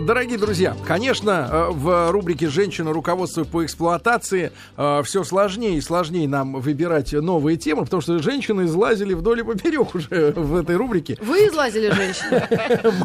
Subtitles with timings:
[0.00, 2.92] Дорогие друзья, конечно, э, в рубрике «Женщина.
[2.92, 8.62] Руководство по эксплуатации» э, все сложнее и сложнее нам выбирать новые темы, потому что женщины
[8.62, 11.18] излазили вдоль и поперек уже в этой рубрике.
[11.20, 12.48] Вы излазили женщины?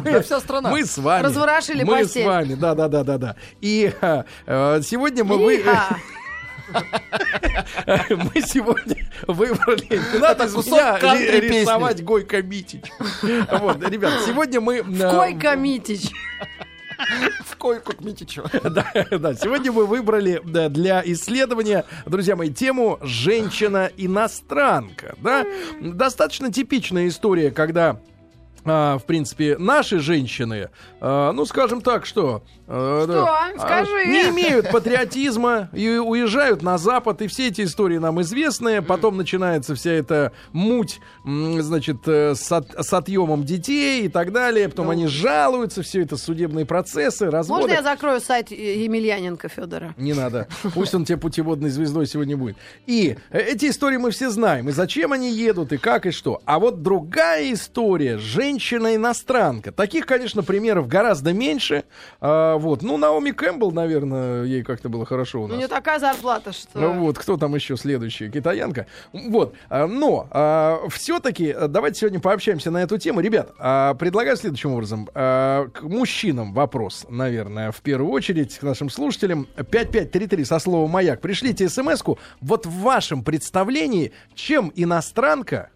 [0.04, 0.70] Мы, вся страна.
[0.70, 1.24] Мы с вами.
[1.24, 3.36] Разворошили Мы с вами, да-да-да-да-да.
[3.60, 5.62] И э, сегодня мы...
[8.10, 10.00] Мы сегодня выбрали...
[10.18, 12.84] Надо кусок кантри рисовать Гойко Митич.
[13.22, 14.82] Вот, ребят, сегодня мы...
[14.82, 16.10] Койка Митич.
[17.44, 18.44] В койку к Митичу.
[18.62, 25.16] Да, да, сегодня мы выбрали да, для исследования, друзья мои, тему «Женщина-иностранка».
[25.18, 25.44] Да?
[25.80, 27.98] Достаточно типичная история, когда
[28.64, 30.70] а, в принципе, наши женщины,
[31.00, 32.44] а, ну, скажем так, что...
[32.74, 33.12] а, Что?
[33.12, 34.06] да, а, Скажи.
[34.06, 38.80] Не имеют патриотизма и уезжают на Запад, и все эти истории нам известны.
[38.80, 44.68] Потом начинается вся эта муть, значит, э, с, от- с отъемом детей и так далее.
[44.68, 47.62] Потом они жалуются, все это судебные процессы, разводы.
[47.62, 49.94] Можно я закрою сайт Емельяненко Федора?
[49.98, 50.48] Не надо.
[50.74, 52.56] Пусть он тебе путеводной звездой сегодня будет.
[52.86, 54.68] И э, эти истории мы все знаем.
[54.68, 56.40] И зачем они едут, и как, и что.
[56.46, 58.16] А вот другая история.
[58.18, 59.72] Женщина-иностранка.
[59.72, 61.84] Таких, конечно, примеров гораздо меньше.
[62.62, 62.82] А, вот.
[62.82, 65.58] Ну, Наоми Кэмпбелл, наверное, ей как-то было хорошо у У нас.
[65.58, 66.78] нее такая зарплата, что...
[66.78, 68.30] Ну вот, кто там еще следующий?
[68.30, 68.86] Китаянка.
[69.12, 69.54] Вот.
[69.68, 70.28] а, Но
[70.90, 73.20] все-таки давайте сегодня пообщаемся на эту тему.
[73.20, 75.08] Ребят, а, предлагаю следующим образом.
[75.14, 79.46] А, К мужчинам вопрос, наверное, в первую очередь, к нашим слушателям.
[79.56, 81.20] 5533 со словом «Маяк».
[81.20, 82.18] Пришлите смс-ку.
[82.40, 85.70] Вот в вашем представлении, чем иностранка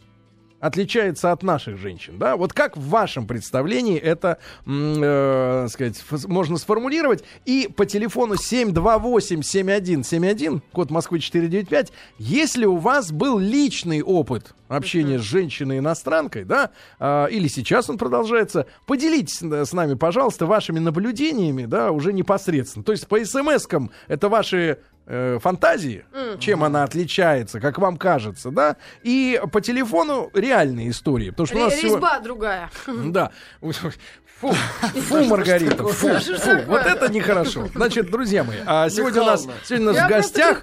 [0.67, 2.37] отличается от наших женщин, да?
[2.37, 4.37] Вот как в вашем представлении это,
[4.67, 7.25] э, сказать, можно сформулировать?
[7.45, 15.23] И по телефону 728-7171, код Москвы 495, если у вас был личный опыт общения с
[15.23, 21.93] женщиной-иностранкой, да, а, или сейчас он продолжается, поделитесь э, с нами, пожалуйста, вашими наблюдениями, да,
[21.93, 22.85] уже непосредственно.
[22.85, 26.05] То есть по смс-кам это ваши э, фантазии,
[26.41, 31.59] чем она отличается, как вам кажется, да, и по телефону реальные истории, потому что у
[31.59, 32.71] Ре- нас всего- Резьба другая.
[32.87, 33.31] да.
[34.41, 37.69] Фу, фу, Маргарита, фу, фу, вот это нехорошо.
[37.75, 40.63] Значит, друзья мои, а сегодня у нас, сегодня у нас в гостях.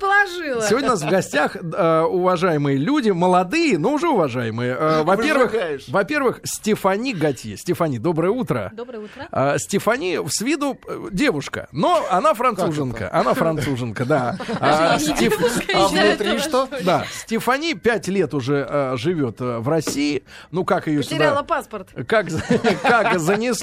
[0.69, 4.77] Сегодня у нас в гостях э, уважаемые люди, молодые, но уже уважаемые.
[4.79, 5.55] Э, во-первых,
[5.87, 7.57] во-первых, Стефани Готье.
[7.57, 8.71] Стефани, доброе утро.
[8.75, 9.27] Доброе утро.
[9.31, 13.09] А, Стефани с виду э, девушка, но она француженка.
[13.11, 14.37] Она француженка, да.
[14.59, 15.41] А, Стеф-
[15.73, 16.69] А внутри что?
[16.83, 20.23] Да, Стефани пять лет уже э, живет э, в России.
[20.51, 21.43] Ну, как ее Потеряла сюда...
[21.43, 21.89] паспорт.
[22.07, 22.43] Как, за-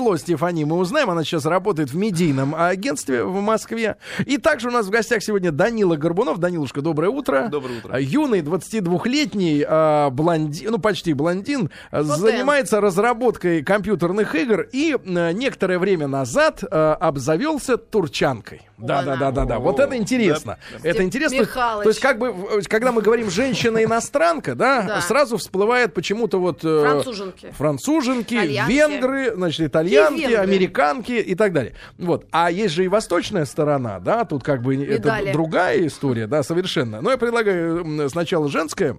[0.00, 1.10] занесло Стефани, мы узнаем.
[1.10, 3.96] Она сейчас работает в медийном агентстве в Москве.
[4.24, 6.38] И также у нас в гостях сегодня Данила Горбунов.
[6.38, 7.48] Данилушка, доброе утро.
[7.50, 7.92] Доброе утро.
[7.92, 15.32] А, Юный 22-летний а, блондин, ну почти блондин, а, занимается разработкой компьютерных игр и а,
[15.32, 18.62] некоторое время назад а, обзавелся турчанкой.
[18.78, 19.58] Да, да, да, да, да.
[19.58, 20.56] Вот это интересно.
[20.82, 21.44] Это интересно.
[21.44, 25.00] То есть, как бы, в- когда мы говорим женщина-иностранка, да, Да.
[25.02, 27.52] сразу всплывает почему-то вот э, Француженки.
[27.58, 28.34] француженки,
[28.66, 31.74] венгры, значит, итальянки, И американки и так далее.
[31.98, 32.26] Вот.
[32.30, 35.24] А есть же и восточная сторона, да, тут как бы Медали.
[35.28, 37.00] это другая история, да, совершенно.
[37.00, 38.96] Но я предлагаю сначала женское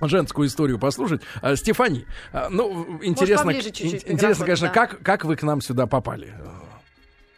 [0.00, 1.22] женскую историю послушать.
[1.40, 4.72] А, Стефани, а, ну, интересно, поближе чуть-чуть ин- к интересно, конечно, да.
[4.72, 6.34] как, как вы к нам сюда попали?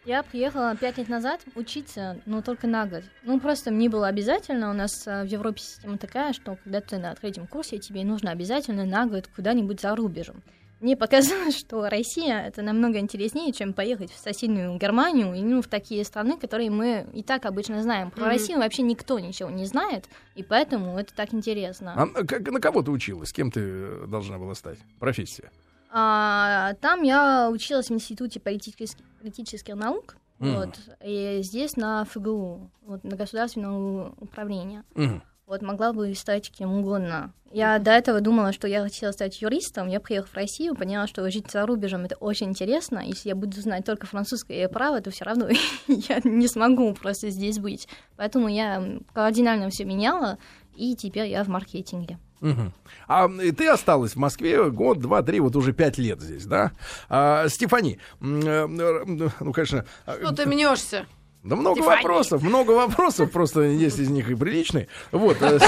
[0.05, 3.03] Я приехала пять лет назад учиться, но только на год.
[3.23, 6.97] Ну, просто мне было обязательно, у нас а, в Европе система такая, что когда ты
[6.97, 10.41] на третьем курсе, тебе нужно обязательно на год куда-нибудь за рубежом.
[10.79, 15.67] Мне показалось, что Россия это намного интереснее, чем поехать в соседнюю Германию и ну, в
[15.67, 18.11] такие страны, которые мы и так обычно знаем.
[18.11, 18.29] Про Мгм.
[18.31, 20.05] Россию вообще никто ничего не знает,
[20.35, 21.93] и поэтому это так интересно.
[21.95, 23.31] А, как- на кого ты училась?
[23.33, 24.77] Кем ты должна была стать?
[24.99, 25.49] Профессия?
[25.89, 30.17] А, там я училась в Институте политических, политических наук.
[30.39, 30.53] Мгм.
[30.55, 34.83] Вот, и здесь на ФГУ, вот, на государственное управление.
[34.93, 35.23] Мгм.
[35.47, 37.31] Вот, могла бы стать кем угодно.
[37.53, 39.87] Я до этого думала, что я хотела стать юристом.
[39.87, 42.99] Я приехала в Россию, поняла, что жить за рубежем это очень интересно.
[42.99, 45.47] Если я буду знать только французское право, то все равно
[45.87, 47.87] я не смогу просто здесь быть.
[48.17, 50.37] Поэтому я кардинально все меняла,
[50.75, 52.19] и теперь я в маркетинге.
[52.41, 52.73] Мгм.
[53.07, 56.73] А и ты осталась в Москве год, два, три, вот уже пять лет здесь, да?
[57.07, 61.05] А, Стефани, э, м, ну, конечно, а, Что ты мнешься?
[61.43, 62.03] Да много Стефани.
[62.03, 64.87] вопросов, много вопросов, просто есть из них и приличные.
[65.11, 65.59] Вот, э,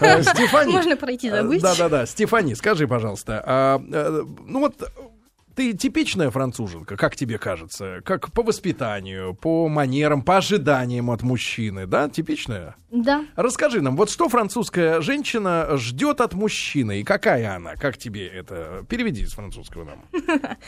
[0.00, 0.72] э, Стефани.
[0.72, 1.62] Можно пройти забыть.
[1.62, 4.82] Да-да-да, Стефани, скажи, пожалуйста, а, э, ну вот
[5.58, 8.00] ты типичная француженка, как тебе кажется?
[8.04, 12.08] Как по воспитанию, по манерам, по ожиданиям от мужчины, да?
[12.08, 12.76] Типичная?
[12.92, 13.24] Да.
[13.34, 17.74] Расскажи нам, вот что французская женщина ждет от мужчины и какая она?
[17.74, 18.86] Как тебе это?
[18.88, 20.04] Переведи с французского нам.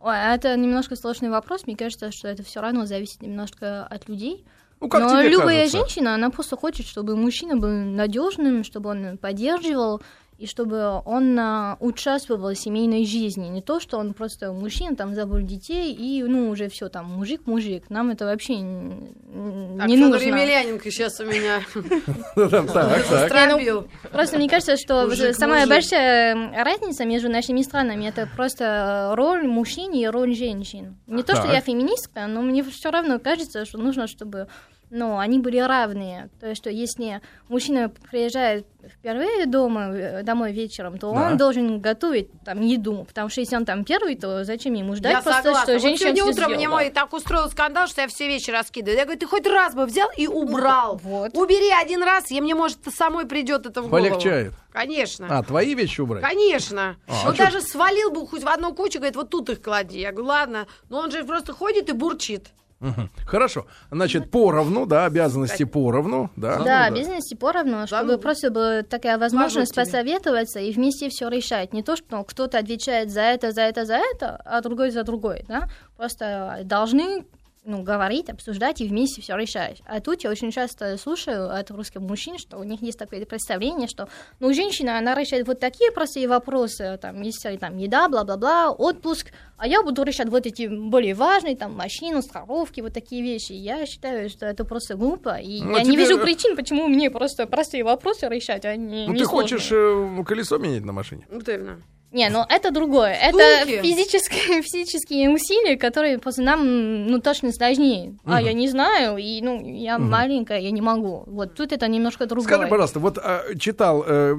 [0.00, 1.66] Ой, это немножко сложный вопрос.
[1.66, 4.44] Мне кажется, что это все равно зависит немножко от людей.
[4.80, 5.78] Ну, как Но тебе любая кажется?
[5.78, 10.00] женщина, она просто хочет, чтобы мужчина был надежным, чтобы он поддерживал
[10.40, 13.48] и чтобы он а, участвовал в семейной жизни.
[13.48, 17.90] Не то, что он просто мужчина, там забыл детей, и ну уже все там мужик-мужик.
[17.90, 20.16] Нам это вообще Так, не нужно.
[20.16, 21.60] Емельяненко сейчас у меня
[22.36, 23.86] Ну, застробил.
[24.12, 25.74] Просто мне кажется, что Мужик, самая мужик.
[25.74, 30.96] большая разница между нашими странами это просто роль мужчин и роль женщин.
[31.06, 34.48] Не то, что я феминистка, но мне все равно кажется, что нужно, чтобы
[34.90, 36.28] ну, они были равные.
[36.40, 41.28] То есть, что если мужчина приезжает впервые дома, э, домой вечером, то Да.
[41.28, 45.12] он должен готовить там еду, потому что если он там первый, то зачем ему ждать
[45.12, 45.62] Я просто, согласна.
[45.62, 48.96] что Вот женщина сегодня утром мне мой так устроил скандал, что я все вещи раскидываю.
[48.98, 50.98] Я говорю, ты хоть раз бы взял и убрал.
[51.02, 51.36] Вот.
[51.36, 54.08] Убери один раз, и мне, может, самой придет это в голову.
[54.08, 54.54] Полегчает.
[54.72, 55.26] Конечно.
[55.30, 56.22] А, твои вещи убрать?
[56.22, 56.96] Конечно.
[57.06, 59.98] А, он а даже свалил бы хоть в одну кучу, говорит, вот тут их клади.
[60.00, 60.66] Я говорю, ладно.
[60.88, 62.48] Но он же просто ходит и бурчит.
[62.80, 63.10] Мгм.
[63.26, 63.66] Хорошо.
[63.90, 66.58] Значит, поровну, да, обязанности поровну, да.
[66.64, 68.18] Да, Ну бизнесе поровну, чтобы Зануда.
[68.18, 71.72] просто была такая возможность посоветоваться и вместе все решать.
[71.74, 75.44] Не то, что кто-то отвечает за это, за это, за это, а другой за другой,
[75.46, 75.68] да?
[75.96, 77.26] Просто должны
[77.64, 79.82] ну, говорить, обсуждать и вместе все решать.
[79.86, 83.86] А тут я очень часто слушаю от русских мужчин, что у них есть такое представление,
[83.86, 84.08] что
[84.40, 89.66] ну, женщина, она решает вот такие простые вопросы, там, если там еда, бла-бла-бла, отпуск, а
[89.66, 93.52] я буду решать вот эти более важные, там, машину, страховки, вот такие вещи.
[93.52, 97.10] Я считаю, что это просто глупо, и Ну, я не тебе- вижу причин, почему мне
[97.10, 99.58] просто простые вопросы решать, а не Ну, не ты сложные.
[99.58, 101.26] хочешь э, колесо менять на машине?
[101.30, 101.82] Вот именно.
[102.12, 103.12] Не, ну это другое.
[103.12, 108.16] Это физические, физические усилия, которые просто нам, ну, точно сложнее.
[108.24, 111.24] А я не знаю, и, ну, я маленькая, я не могу.
[111.26, 112.48] Вот тут это немножко другое.
[112.48, 114.34] Скажи, пожалуйста, вот а, читал, э,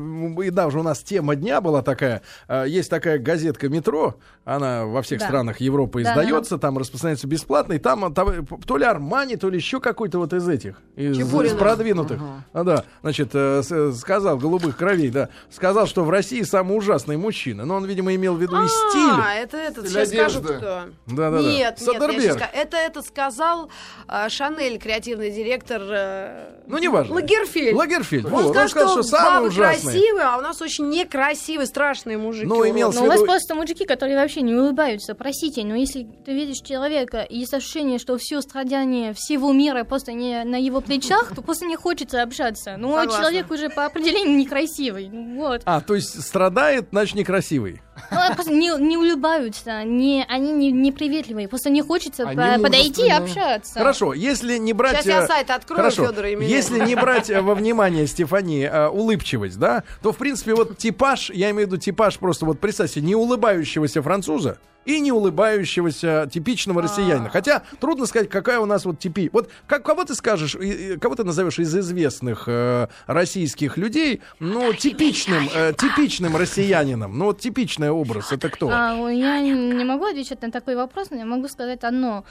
[0.45, 5.01] и даже у нас тема дня была такая, а, есть такая газетка «Метро», она во
[5.01, 5.27] всех Да.
[5.27, 9.49] странах Европы Да, издается, там распространяется бесплатно, и там, а, там, то ли Армани, то
[9.49, 12.21] ли еще какой-то вот из этих, из, из продвинутых.
[12.53, 17.17] А, да, значит, э, с- сказал, голубых кровей, да, сказал, что в России самый ужасный
[17.17, 19.43] мужчина, но он, видимо, имел в виду и А, стиль.
[19.43, 20.83] это этот, сейчас скажу, кто.
[21.07, 21.41] Да-да-да.
[21.41, 22.21] Нет, нет, я Содерберг.
[22.23, 23.69] щас ска- это, это сказал
[24.07, 27.15] а, Шанель, креативный директор э, Ну, неважно.
[27.15, 27.75] Лагерфельд.
[27.75, 28.25] Лагерфельд.
[28.25, 29.91] Он Вот, сказал, он сказал, что, самый бабы ужасный.
[29.91, 32.45] красивые, а у нас очень некрасивые, страшные мужики.
[32.47, 35.13] Ну, имел Но у вас виду- просто мужики, которые вообще не улыбаются.
[35.15, 40.13] Простите, но если ты видишь человека и есть ощущение, что все страдания всего мира просто
[40.13, 42.75] не на его плечах, то просто не хочется общаться.
[42.77, 45.09] Ну, а человек уже по определению некрасивый.
[45.11, 45.61] Ну, вот.
[45.65, 47.81] А, то есть страдает, значит, некрасивый.
[48.09, 52.35] Ну, а просто не, не улыбаются, не, они не, не приветливые, просто не хочется Они
[52.35, 53.73] по- подойти и общаться.
[53.79, 54.93] Хорошо, если не брать...
[54.97, 56.60] Сейчас я э, сайт открою, Хорошо, Федора Емельяненко.
[56.61, 61.29] Если не брать э, во внимание, Стефани, э, улыбчивость, да, то, в принципе, вот типаж,
[61.31, 66.81] я имею в виду типаж просто, вот представьте, не улыбающегося француза и не улыбающегося типичного
[66.81, 67.29] россиянина.
[67.29, 69.29] Хотя трудно сказать, какая у нас вот типи...
[69.31, 74.73] Вот как, кого ты скажешь, и- кого ты назовешь из известных э, российских людей, ну,
[74.73, 78.69] типичным, э, типичным россиянином, ну, вот типичный образ, это кто?
[78.71, 82.25] А, я не не могу отвечать на такой вопрос, но я могу сказать одно,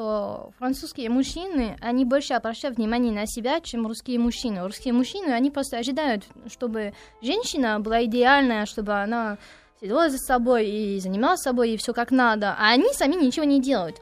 [0.00, 4.64] что французские мужчины, они больше обращают внимание на себя, чем русские мужчины.
[4.64, 9.36] Русские мужчины, они просто ожидают, чтобы женщина была идеальная, чтобы она
[9.78, 13.60] следила за собой и занималась собой, и все как надо, а они сами ничего не
[13.60, 13.96] делают.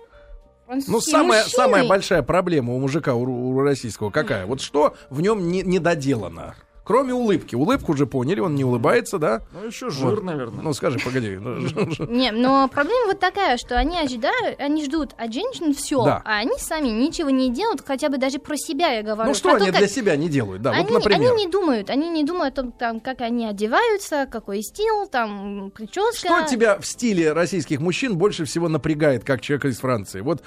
[0.68, 4.46] Ну, Французские самая, мужчины- самая большая проблема у мужика, у, у российского, какая?
[4.46, 6.54] Вот что в нем не, недоделано?
[6.88, 7.54] Кроме улыбки.
[7.54, 9.42] Улыбку уже поняли, он не улыбается, да?
[9.52, 10.24] Ну, еще жир, Вот.
[10.24, 10.62] наверное.
[10.62, 11.28] Ну, скажи, погоди.
[12.08, 16.56] Не, но проблема вот такая, что они ожидают, они ждут от женщин все, а они
[16.56, 19.28] сами ничего не делают, хотя бы даже про себя я говорю.
[19.28, 20.62] Ну, что они для себя не делают?
[20.62, 21.32] Да, они, вот, например.
[21.32, 25.70] они не думают, они не думают о том, там, как они одеваются, какой стиль, там,
[25.74, 26.26] прическа.
[26.26, 30.22] Что тебя в стиле российских мужчин больше всего напрягает, как человека из Франции?
[30.22, 30.42] Вот,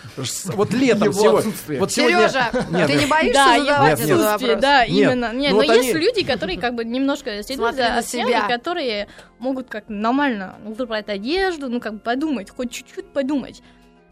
[0.46, 1.80] вот летом Его сегодня...
[1.80, 2.30] Вот сегодня...
[2.30, 3.10] Сережа, Нет, ты не нет.
[3.10, 4.18] боишься задавать Нет, нет.
[4.18, 4.60] этот вопрос?
[4.60, 5.34] да, Нет, именно.
[5.36, 8.48] Не, ну но есть люди, которые как бы немножко на за себя.
[8.48, 9.08] которые
[9.40, 13.62] могут как нормально ну, выбрать одежду, ну, как бы подумать, хоть чуть-чуть подумать.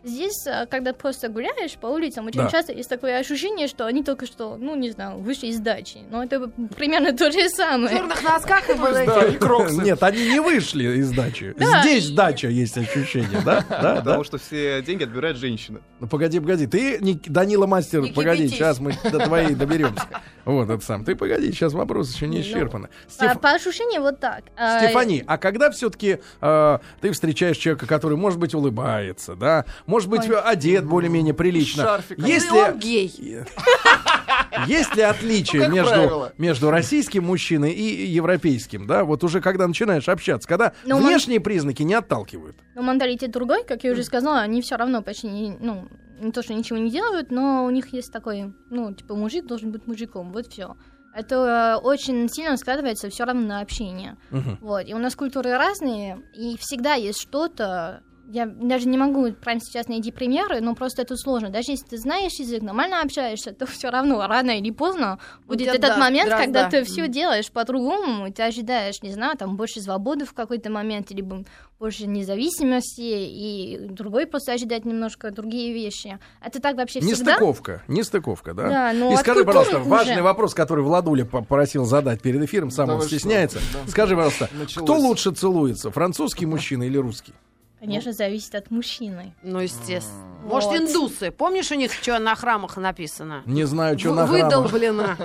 [0.04, 2.50] Здесь, а, когда просто гуляешь по улицам, очень Да.
[2.50, 6.00] часто есть такое ощущение, что они только что, ну, не знаю, вышли из дачи.
[6.10, 7.98] Но это примерно то же В самое.
[7.98, 9.36] черных носках и вот Да, эти.
[9.36, 9.76] и кроксы.
[9.84, 11.54] Нет, они не вышли из дачи.
[11.58, 11.82] Да.
[11.82, 13.64] Здесь дача есть ощущение, да?
[13.70, 13.96] Да, да?
[13.98, 15.80] Потому что все деньги отбирает женщина.
[16.00, 16.66] Ну погоди, погоди.
[16.68, 18.58] Ты, Данила Мастер, Не погоди, кипятись.
[18.58, 20.06] сейчас мы до твоей доберемся.
[20.46, 21.04] Вот это сам.
[21.06, 22.90] Ты погоди, сейчас вопрос еще не Ну, исчерпаны.
[23.20, 24.44] А, Стеф- по ощущениям вот так.
[24.58, 30.30] А, Стефани, а когда все-таки ты встречаешь человека, который, может быть, улыбается, да, может быть,
[30.30, 30.40] Ой.
[30.42, 32.26] одет более-менее прилично, Шарфиком.
[32.26, 33.12] если Ну, он гей.
[34.68, 36.34] есть ли отличие Ну, между, правило.
[36.38, 39.04] между российским мужчиной и европейским, да?
[39.04, 42.56] Вот уже когда начинаешь общаться, когда Ну, мон- внешние признаки не отталкивают.
[42.76, 45.88] Но менталитет другой, как я уже сказала, они все равно почти не, ну,
[46.20, 49.72] не то, что ничего не делают, но у них есть такой, ну, типа, мужик должен
[49.72, 50.76] быть мужиком, вот все.
[51.16, 54.16] Это э, очень сильно складывается все равно на общение.
[54.30, 54.60] Мгм.
[54.62, 54.88] Вот.
[54.88, 58.02] И у нас культуры разные, и всегда есть что-то.
[58.32, 61.50] Я даже не могу прямо сейчас найти примеры, но просто это сложно.
[61.50, 65.18] Даже если ты знаешь язык, нормально общаешься, то все равно рано или поздно
[65.48, 66.46] будет тебя, этот да, момент, дрозда.
[66.46, 70.70] когда ты все делаешь по-другому, и ты ожидаешь, не знаю, там больше свободы в какой-то
[70.70, 71.44] момент, либо
[71.80, 76.20] больше независимости, и другой просто ожидает немножко другие вещи.
[76.46, 77.32] Это так вообще всегда.
[77.32, 78.70] Нестыковка, нестыковка, да?
[78.70, 79.90] Да, но И от скажи, пожалуйста, уже.
[79.90, 83.10] важный вопрос, который Владуля попросил задать перед эфиром, сам Да он что?
[83.10, 83.60] стесняется.
[83.74, 83.90] Да.
[83.90, 84.88] Скажи, пожалуйста, Началось.
[84.88, 87.34] кто лучше целуется, французский мужчина или русский?
[87.80, 89.34] Конечно, зависит от мужчины.
[89.42, 90.26] Ну, естественно.
[90.44, 90.64] Вот.
[90.64, 91.32] Может, индусы.
[91.32, 93.44] Помнишь, у них что на храмах написано?
[93.46, 94.44] Не знаю, что на храмах.
[94.46, 95.16] Выдолблено.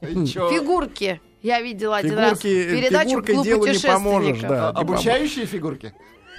[0.00, 1.20] Фигурки.
[1.42, 4.76] Я видела один раз передачу «Клуб путешественников».
[4.76, 5.94] Обучающие фигурки?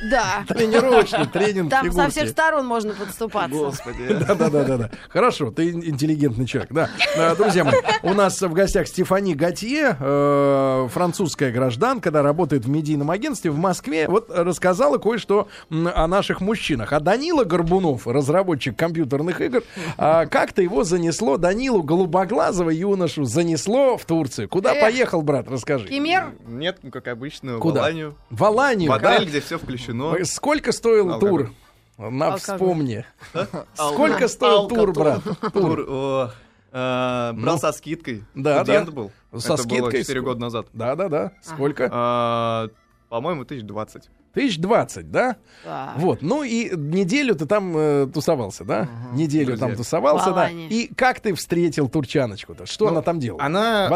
[0.10, 0.43] Да.
[0.48, 2.10] Тренировочный тренинг Там со фигурки.
[2.12, 3.55] всех сторон можно подступаться.
[3.55, 4.08] Господи.
[4.10, 4.91] Да, да, да, да, да.
[5.10, 6.89] Хорошо, ты ин- интеллигентный человек, да.
[7.15, 12.70] Э, Друзья мои, у нас в гостях Стефани Готье, э, французская гражданка, да, работает в
[12.70, 14.08] медийном агентстве в Москве.
[14.08, 16.93] Вот рассказала кое-что о наших мужчинах.
[16.93, 19.63] А Данила Горбунов, разработчик компьютерных игр,
[19.98, 24.50] а, как-то его занесло, Данилу Голубоглазого юношу занесло в Турцию.
[24.50, 24.81] Куда Эх.
[24.81, 25.88] поехал, брат, расскажи.
[25.88, 26.34] Кемер?
[26.48, 27.81] Нет, ну, как обычно, Куда?
[27.81, 28.15] в Аланию.
[28.29, 29.15] В Аланию, В да?
[29.15, 29.90] отель, где все включено.
[30.25, 31.29] Сколько стоил Алкоголь.
[31.48, 31.51] тур?
[31.98, 32.39] На Алкоголь.
[32.57, 33.05] вспомни.
[33.75, 35.21] Сколько стоил тур, брат?
[35.53, 36.27] Тур, э,
[36.71, 37.57] брал Ну.
[37.57, 38.24] со скидкой.
[38.33, 38.91] Да, Студент да.
[38.91, 39.12] был.
[39.38, 40.67] Со Это было скидкой 4 ск- года назад.
[40.74, 41.31] Да, да, да.
[41.41, 41.89] Сколько?
[41.91, 42.69] А,
[43.10, 44.10] По-моему, 1020.
[44.33, 45.36] Тысяч двадцать, да?
[45.65, 45.91] Да.
[45.98, 48.88] Вот, ну и неделю ты там э, тусовался, да?
[49.12, 49.67] Неделю Друзья.
[49.67, 50.50] там тусовался, да.
[50.50, 52.65] И как ты встретил турчаночку-то?
[52.65, 53.43] Что Ну, она там делала?
[53.43, 53.89] Она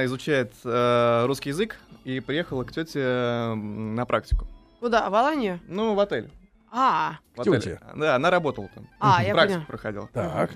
[0.00, 4.48] э, изучает э, русский язык и приехала к тете э, на практику.
[4.80, 5.08] Куда?
[5.10, 5.60] В Аланию?
[5.68, 6.30] Ну, в отель.
[6.72, 7.80] А, В отеле.
[7.96, 8.88] Да, она работала там.
[9.00, 9.66] а, я Практику поняла.
[9.66, 10.08] проходила.
[10.12, 10.50] Так,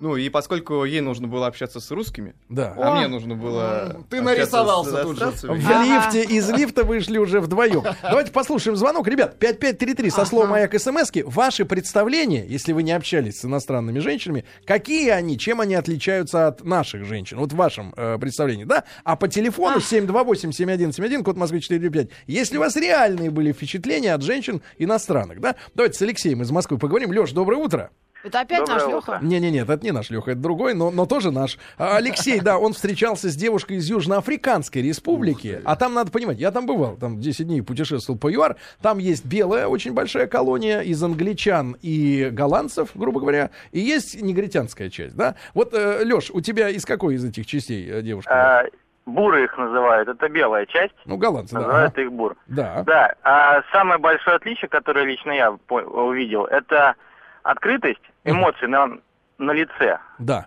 [0.00, 2.74] Ну, и поскольку ей нужно было общаться с русскими, да.
[2.76, 2.96] а О.
[2.96, 4.02] мне нужно было...
[4.08, 5.30] Ты нарисовался с тут же.
[5.30, 5.84] В Ага.
[5.84, 7.84] лифте, из лифта вышли уже вдвоем.
[8.02, 9.06] Давайте послушаем звонок.
[9.06, 10.52] Ребят, 5533 со словом Ага.
[10.52, 15.74] «Маяк» смс Ваши представления, если вы не общались с иностранными женщинами, какие они, чем они
[15.74, 17.38] отличаются от наших женщин?
[17.38, 18.84] Вот в вашем э, представлении, да?
[19.04, 24.62] А по телефону 728-7171, код Москвы 495, если у вас реальные были впечатления от женщин
[24.78, 25.56] иностранных, да?
[25.74, 27.10] Давайте с Алексеем из Москвы поговорим.
[27.12, 27.90] Леш, доброе утро.
[28.22, 29.12] Это опять Доброе наш утро.
[29.14, 29.18] Леха?
[29.24, 31.58] Не-не-не, это не наш Леха, это другой, но, но тоже наш.
[31.78, 35.60] А, Алексей, да, он встречался с девушкой из Южноафриканской республики.
[35.64, 38.56] А там, надо понимать, я там бывал, там 10 дней путешествовал по ЮАР.
[38.82, 43.50] Там есть белая очень большая колония из англичан и голландцев, грубо говоря.
[43.72, 45.36] И есть негритянская часть, да?
[45.54, 48.30] Вот, Леш, у тебя из какой из этих частей э, девушка?
[48.32, 48.64] А,
[49.06, 50.08] буры их называют.
[50.08, 50.94] Это белая часть.
[51.06, 51.60] Ну, голландцы, да.
[51.60, 52.36] Называют их бур.
[52.46, 52.82] Да.
[52.86, 53.14] Да.
[53.22, 56.94] А самое большое отличие, которое лично я по- увидел, это
[57.42, 58.98] открытость эмоций на,
[59.38, 59.98] на лице.
[60.18, 60.46] Да.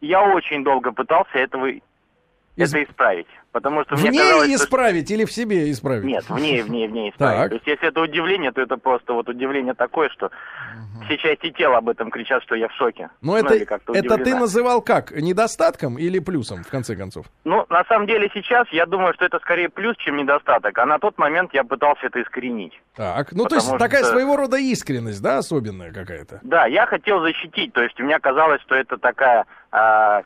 [0.00, 1.82] Я очень долго пытался этого, Из-
[2.74, 3.28] это исправить.
[3.54, 6.02] Потому что мне В казалось, ней что- исправить или в себе исправить?
[6.04, 7.30] Нет, в ней, в ней, в ней Так.
[7.30, 7.48] исправить.
[7.50, 10.32] То есть, если это удивление, то это просто вот удивление такое, что
[11.04, 13.10] все части тела об этом кричат, что я в шоке.
[13.22, 15.12] Но Ну, это, или как-то это ты называл как?
[15.12, 17.26] Недостатком или плюсом, в конце концов?
[17.44, 20.76] Ну, на самом деле сейчас я думаю, что это скорее плюс, чем недостаток.
[20.76, 22.72] А на тот момент я пытался это искоренить.
[22.96, 26.40] Так, ну то есть такая что- своего рода искренность, да, особенная какая-то.
[26.42, 29.44] Да, я хотел защитить, то есть мне казалось, что это такая...
[29.70, 30.22] а,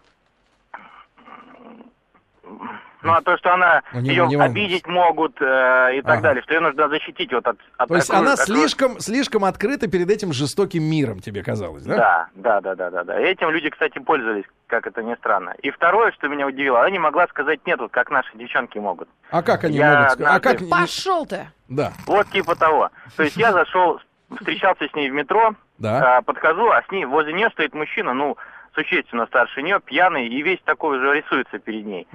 [3.02, 6.21] ну, а то, что она Ну, не- ее не обидеть могут э, и так Ага.
[6.23, 7.57] далее, что ее нужно защитить вот от...
[7.76, 11.85] от То есть такой- она такой- слишком, слишком открыта перед этим жестоким миром, тебе казалось,
[11.85, 11.97] да?
[11.97, 13.19] Да, да, да, да, да, да.
[13.21, 15.55] Этим люди, кстати, пользовались, как это ни странно.
[15.62, 19.09] И второе, что меня удивило, она не могла сказать нет, вот как наши девчонки могут.
[19.31, 20.35] А как они Я могут сказать?
[20.37, 20.69] А как...
[20.69, 21.49] Пошел ты!
[21.69, 22.90] Да, Вот типа того.
[23.17, 24.00] То есть я зашел,
[24.40, 26.17] встречался с ней в метро, да.
[26.19, 28.37] а, подхожу, а с ней возле нее стоит мужчина, ну,
[28.75, 32.07] существенно старше нее, пьяный, и весь такой уже рисуется перед ней.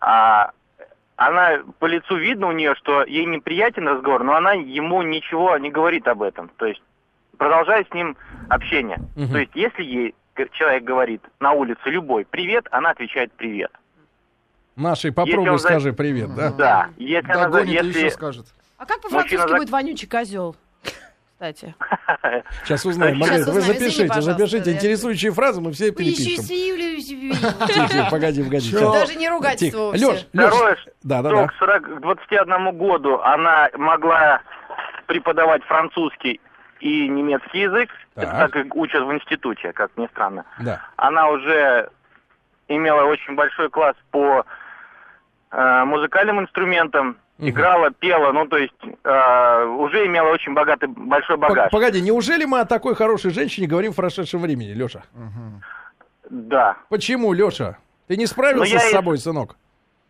[0.00, 0.50] А
[1.16, 5.70] она по лицу видно у нее, что ей неприятен разговор, но она ему ничего не
[5.70, 6.50] говорит об этом.
[6.56, 6.82] То есть
[7.38, 8.16] продолжает с ним
[8.48, 8.98] общение.
[9.14, 10.14] То есть если ей
[10.52, 13.70] человек говорит на улице любой привет, она отвечает привет.
[14.76, 16.50] Нашей попробуй он за- скажи привет, да?
[16.50, 16.88] Да.
[16.98, 18.44] Если она, Догонит и если еще скажет.
[18.76, 20.54] А как по-французски будет вонючий козел?
[21.36, 21.74] Кстати.
[22.64, 23.18] Сейчас узнаем.
[23.18, 26.42] Маргарита, вы запишите, запишите интересующие фразы, мы все перепишем.
[27.66, 28.72] Тихо, погоди, погоди.
[28.72, 29.90] Даже не ругательство.
[29.90, 31.48] Леш, Леш, да, да, да.
[31.48, 34.40] к 40 к 21 году она могла
[35.06, 36.40] преподавать французский
[36.80, 40.46] и немецкий язык, так как учат в институте, как ни странно.
[40.60, 40.80] Да.
[40.96, 41.90] Она уже
[42.68, 44.46] имела очень большой класс по
[45.50, 47.50] э, музыкальным инструментам, Мгм.
[47.50, 51.70] играла, пела, ну, то есть э, уже имела очень богатый, большой багаж.
[51.70, 55.02] Погоди, неужели мы о такой хорошей женщине говорим в прошедшем времени, Леша?
[56.30, 56.76] Да.
[56.88, 57.76] Почему, Леша?
[58.08, 59.56] Ты не справился Ну, с и- собой, сынок?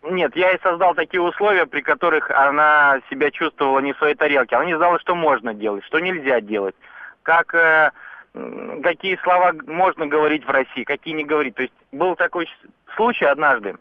[0.09, 4.55] Нет, я и создал такие условия, при которых она себя чувствовала не в своей тарелке.
[4.55, 6.77] Она не знала, что можно делать, что нельзя делать,
[7.25, 7.91] как э,
[8.85, 11.57] какие слова можно говорить в России, какие не говорить.
[11.57, 12.47] То есть был такой
[12.95, 13.75] случай однажды.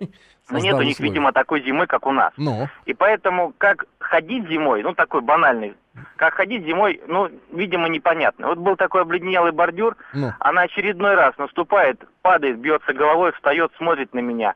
[0.50, 1.10] Но нет у них, условия.
[1.10, 2.32] видимо, такой зимы, как у нас.
[2.36, 5.74] Ну, И поэтому, как ходить зимой, ну, такой банальный,
[6.16, 8.48] как ходить зимой, ну, видимо, непонятно.
[8.48, 10.32] Вот был такой обледенелый бордюр, ну.
[10.40, 14.54] она очередной раз наступает, падает, бьется головой, встает, смотрит на меня,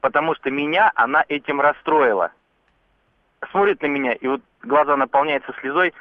[0.00, 2.30] потому что меня она этим расстроила.
[3.50, 5.94] Смотрит на меня, и вот глаза наполняются слезой,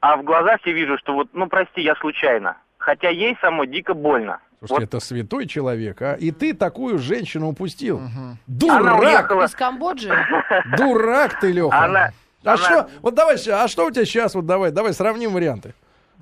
[0.00, 2.58] а в глазах я вижу, что вот, ну, прости, я случайно.
[2.76, 4.40] Хотя ей самой дико больно.
[4.66, 6.14] Слушайте, Вот это святой человек, а?
[6.14, 7.98] И ты такую женщину упустил.
[7.98, 9.30] она Дурак!
[9.30, 10.10] Из Камбоджи?
[10.76, 11.76] Дурак ты, Леха.
[11.84, 12.10] Она-
[12.44, 12.90] А она- что?
[13.02, 14.34] Вот давай, а что у тебя сейчас?
[14.34, 15.74] Вот давай, давай сравним варианты.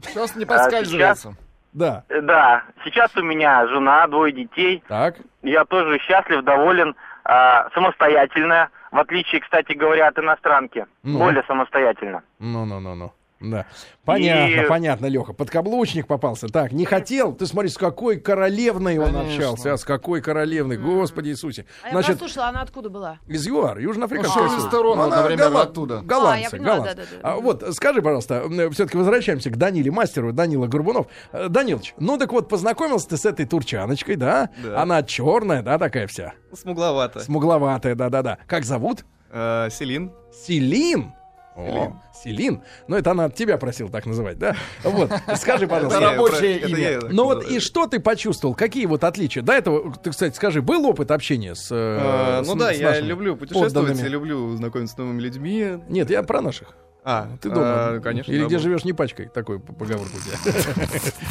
[0.02, 1.34] Сейчас не А, поскальзывается.
[1.72, 2.04] Да.
[2.08, 5.16] э, да, сейчас у меня жена, двое детей, Так.
[5.42, 6.94] я тоже счастлив, доволен,
[7.25, 11.18] а, самостоятельная, в отличие, кстати говоря, от иностранки, Ну.
[11.18, 12.22] более самостоятельно.
[12.40, 13.12] Ну-ну-ну-ну.
[13.42, 13.66] Да.
[14.04, 15.32] Понятно, И- понятно, Леха.
[15.32, 16.49] Подкаблучник попался.
[16.49, 17.32] Так, не хотел.
[17.34, 19.34] Ты смотри, с какой королевной он Конечно.
[19.34, 19.72] общался.
[19.75, 20.76] А с какой королевной?
[20.76, 21.66] Господи Иисусе.
[21.82, 23.18] А я послушала, она откуда была?
[23.28, 26.00] из ЮАР, Южноафриканская Ну, Ну, она одновременно оттуда.
[26.02, 26.96] Голландцы, А, я поняла, голландцы.
[26.96, 27.28] да-да-да.
[27.28, 31.06] А вот скажи, пожалуйста, все-таки возвращаемся к Даниле Мастеру, Данила Горбунов.
[31.32, 34.50] Э, Данилыч, ну так вот, познакомился ты с этой турчаночкой, да?
[34.62, 34.82] Да.
[34.82, 36.32] Она черная, да, такая вся?
[36.52, 37.20] Смугловато.
[37.20, 38.38] Смугловатая, да-да-да.
[38.46, 39.04] Как зовут?
[39.30, 40.12] Э, Селин.
[40.32, 41.12] Селин.
[41.54, 42.62] О, Селин.
[42.88, 44.56] Ну, это она от тебя просила так называть, да?
[44.85, 45.99] Вот, скажи, пожалуйста.
[46.00, 47.00] Это рабочее имя.
[47.11, 48.54] Ну вот и что ты почувствовал?
[48.54, 49.42] Какие вот отличия?
[49.42, 51.68] До этого, ты, кстати, скажи, был опыт общения с...
[51.71, 55.78] э, с- Ну да, я люблю путешествовать, люблю знакомиться с новыми людьми.
[55.88, 56.75] Нет, я про наших.
[57.04, 57.64] А, Ты дома,
[57.97, 58.30] э, конечно.
[58.30, 60.38] Или да, где живешь не пачкой, такой п- поговорка у тебя.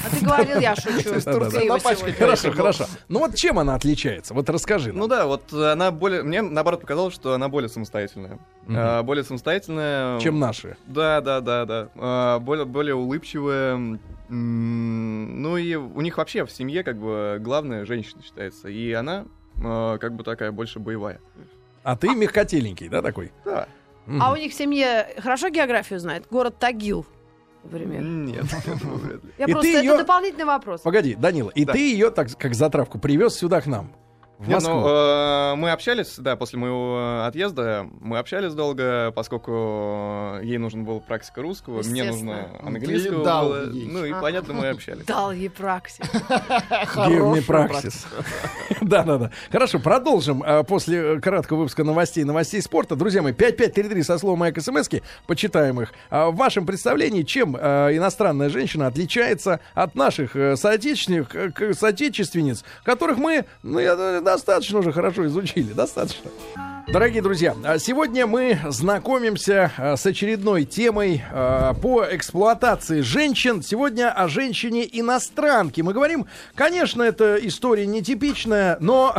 [0.06, 1.10] А ты говорил, я шучу.
[2.18, 2.86] Хорошо, хорошо.
[3.08, 4.34] Ну вот чем она отличается?
[4.34, 4.92] Вот расскажи.
[4.92, 6.24] Ну да, вот она более...
[6.24, 8.38] Мне, наоборот, показалось, что она более самостоятельная.
[8.68, 10.20] Э, более самостоятельная.
[10.20, 10.76] Чем наши.
[10.88, 11.88] Да, да, да, да.
[11.96, 13.98] Э, более, улыбчивая.
[14.28, 18.68] Ну и у них вообще в семье как бы главная женщина считается.
[18.68, 21.22] И она э, как бы такая больше боевая.
[21.84, 23.32] А ты мягкотеленький, да, такой?
[23.46, 23.68] Да.
[24.20, 26.26] А у них в семье хорошо географию знает?
[26.32, 27.06] Город Тагил,
[27.64, 28.02] например.
[28.02, 29.30] Нет, я думаю, вряд ли.
[29.38, 29.70] Я И просто...
[29.72, 30.82] ты Это её- дополнительный вопрос.
[30.82, 31.74] Погоди, Данила, и Да.
[31.74, 33.92] ты ее, так как затравку, привез сюда к нам,
[34.42, 34.74] в Не, Москву.
[34.74, 41.00] ну, э, мы общались, да, после моего отъезда, мы общались долго, поскольку ей нужна была
[41.00, 43.70] практика русского, мне нужно английского Ты дал было.
[43.72, 43.88] ей.
[43.88, 44.20] Ну и А.
[44.20, 45.06] понятно, мы общались.
[45.06, 46.00] Дал ей праксис.
[46.10, 48.08] Геевный Хорошую праксис.
[48.82, 49.30] Да-да-да.
[49.52, 52.96] Хорошо, продолжим а, после э, краткого выпуска новостей, новостей спорта.
[52.96, 55.94] Друзья мои, 5533 со словом «Майк» смски, почитаем их.
[56.10, 61.74] А В вашем представлении, чем а, иностранная женщина отличается от наших э, соотечественных, э, к-
[61.76, 66.32] соотечественниц, которых мы, ну, я достаточно уже хорошо изучили, достаточно.
[66.88, 73.62] Дорогие друзья, а сегодня мы знакомимся а, с очередной темой а, по эксплуатации женщин.
[73.64, 75.84] Сегодня о женщине-иностранке.
[75.84, 79.16] Мы говорим, конечно, это история нетипичная, но,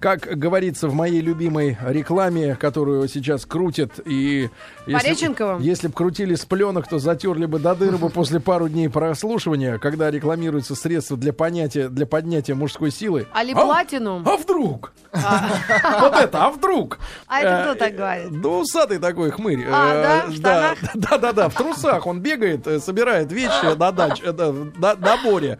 [0.00, 4.50] как говорится в моей любимой рекламе, которую сейчас крутят и...
[4.86, 5.60] Пореченковым?
[5.60, 9.78] Если бы крутили с пленок, то затерли бы до дыры бы после пару дней прослушивания,
[9.78, 13.26] когда рекламируются средства для понятия, для поднятия мужской силы.
[13.32, 14.26] Али А- Платинум?
[14.26, 14.92] а вдруг?
[15.12, 16.98] Вот это, а вдруг?
[17.26, 18.40] А это кто Э, так говорит?
[18.40, 19.66] Да усатый такой хмырь.
[19.70, 20.74] А, Э, да?
[20.94, 24.94] Да, да, да, в трусах он бегает, э, собирает вещи на дач, э, да, на
[24.94, 25.58] на море.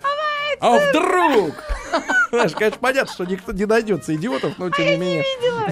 [0.60, 1.54] А вдруг?
[2.30, 5.24] Знаешь, конечно, понятно, что никто не найдется идиотов, но тем не менее.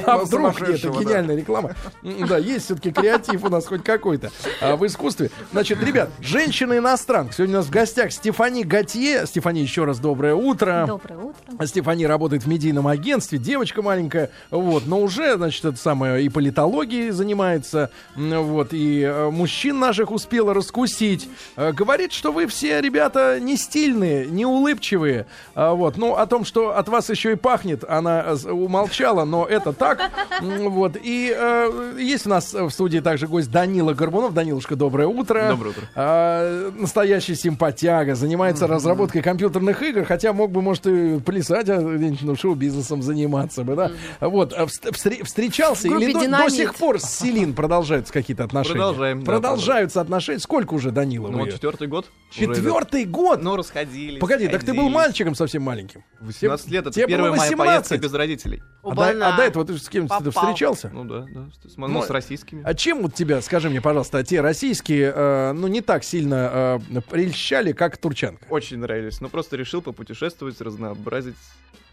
[0.04, 1.74] А вдруг это гениальная реклама.
[2.02, 4.30] Да, есть все-таки креатив у нас хоть какой-то
[4.60, 5.30] а, в искусстве.
[5.52, 7.32] Значит, ребят, женщина-иностранка.
[7.32, 9.26] Сегодня у нас в гостях Стефани Готье.
[9.26, 10.84] Стефани, еще раз доброе утро.
[10.86, 11.66] Доброе утро.
[11.66, 17.10] Стефани работает в медийном агентстве, девочка маленькая, вот, но уже, значит, это самое, и политологией
[17.10, 21.28] занимается, вот, и э, мужчин наших успела раскусить.
[21.56, 26.44] Э, говорит, что вы все, ребята, не стильные, не улыбчивые, А, вот, ну, о том,
[26.44, 30.00] что от вас еще и пахнет, она э, умолчала, но это так,
[30.40, 34.34] вот, и э, есть у нас в студии также гость Данила Горбунов.
[34.34, 35.48] Данилушка, доброе утро.
[35.50, 35.88] Доброе утро.
[35.94, 42.22] А, настоящий симпатяга, занимается разработкой компьютерных игр, хотя мог бы, может, и плясать, а где-нибудь,
[42.22, 43.90] ну, шоу-бизнесом заниматься бы, да?
[44.20, 48.74] Вот, а вст- встре- встречался или до, до сих пор с Селин продолжаются какие-то отношения?
[48.74, 50.38] Продолжаем, да, Продолжаются отношения.
[50.40, 51.28] Сколько уже, Данила?
[51.28, 52.06] Ну вот четвертый год.
[52.30, 53.38] Четвертый год?
[53.38, 53.44] да.
[53.44, 54.20] Ну, расходились.
[54.20, 55.99] Погоди, так ты был мальчиком совсем маленьким.
[56.00, 56.26] Этим?
[56.26, 57.58] 18 лет это тебе первая моя 18?
[57.58, 58.62] поездка без родителей.
[58.82, 60.30] А до, а до этого ты с кем-то Попал.
[60.30, 60.90] встречался?
[60.92, 61.48] Ну да, да.
[61.68, 62.62] С, ну, Ну, с российскими.
[62.64, 67.00] А чем вот тебя, скажи мне, пожалуйста, те российские, э, ну, не так сильно э,
[67.02, 68.44] прельщали, как турчанка?
[68.50, 69.20] Очень нравились.
[69.20, 71.36] Но просто решил попутешествовать, разнообразить.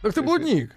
[0.02, 0.72] Так ты блудник.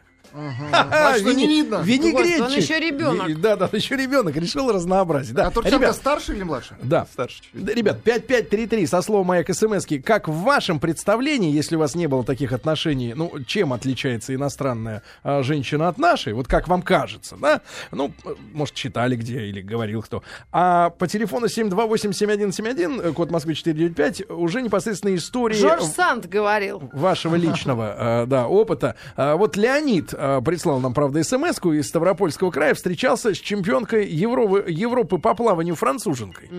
[0.73, 1.83] А что, не видно?
[1.83, 2.45] Винегретчик.
[2.45, 3.40] Он еще ребенок.
[3.40, 4.37] Да, да, еще ребенок.
[4.37, 5.35] Решил разнообразить.
[5.35, 5.53] Да.
[5.55, 6.77] А Ребят, старше или младше?
[6.83, 7.07] да.
[7.12, 12.07] Старше Ребят, 5533 со словом «Маяк» смс Как в вашем представлении, если у вас не
[12.07, 16.33] было таких отношений, ну, чем отличается иностранная а, женщина от нашей?
[16.33, 17.61] Вот как вам кажется, да?
[17.90, 18.12] Ну,
[18.53, 20.23] может, читали где или говорил кто.
[20.53, 26.90] А по телефону 728-7171, э, код Москвы 495, уже непосредственно истории Жорж Санд говорил.
[26.93, 28.97] вашего личного, э, да, опыта.
[29.16, 34.64] А, вот Леонид э, прислал нам, правда, смс из Ставропольского края, встречался с чемпионкой Европы,
[34.68, 36.50] Европы по плаванию француженкой.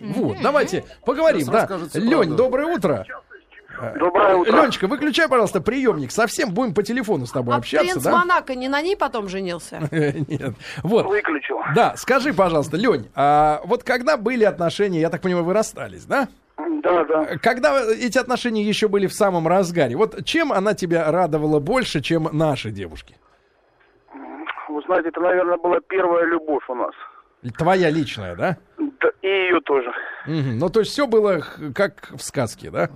[0.00, 2.00] Вот, давайте поговорим, Сейчас да.
[2.00, 3.04] Лень, доброе утро.
[3.98, 4.62] Доброе утро.
[4.62, 6.10] Ленечка, выключай, пожалуйста, приемник.
[6.10, 8.10] Совсем будем по телефону с тобой А общаться, принц да?
[8.10, 9.80] Монако не на ней потом женился?
[9.90, 10.54] Нет.
[10.82, 11.06] Вот.
[11.06, 11.58] Выключил.
[11.74, 16.28] Да, скажи, пожалуйста, Лень, а вот когда были отношения, я так понимаю, вы расстались, да?
[16.82, 17.38] Да, да.
[17.38, 22.28] Когда эти отношения еще были в самом разгаре, вот чем она тебя радовала больше, чем
[22.32, 23.16] наши девушки?
[24.68, 26.94] Вы знаете, это, наверное, была первая любовь у нас.
[27.56, 28.56] Твоя личная, да?
[28.78, 29.90] Да, и ее тоже.
[30.26, 30.58] Мгм.
[30.58, 31.40] Ну, то есть все было
[31.74, 32.88] как в сказке, да?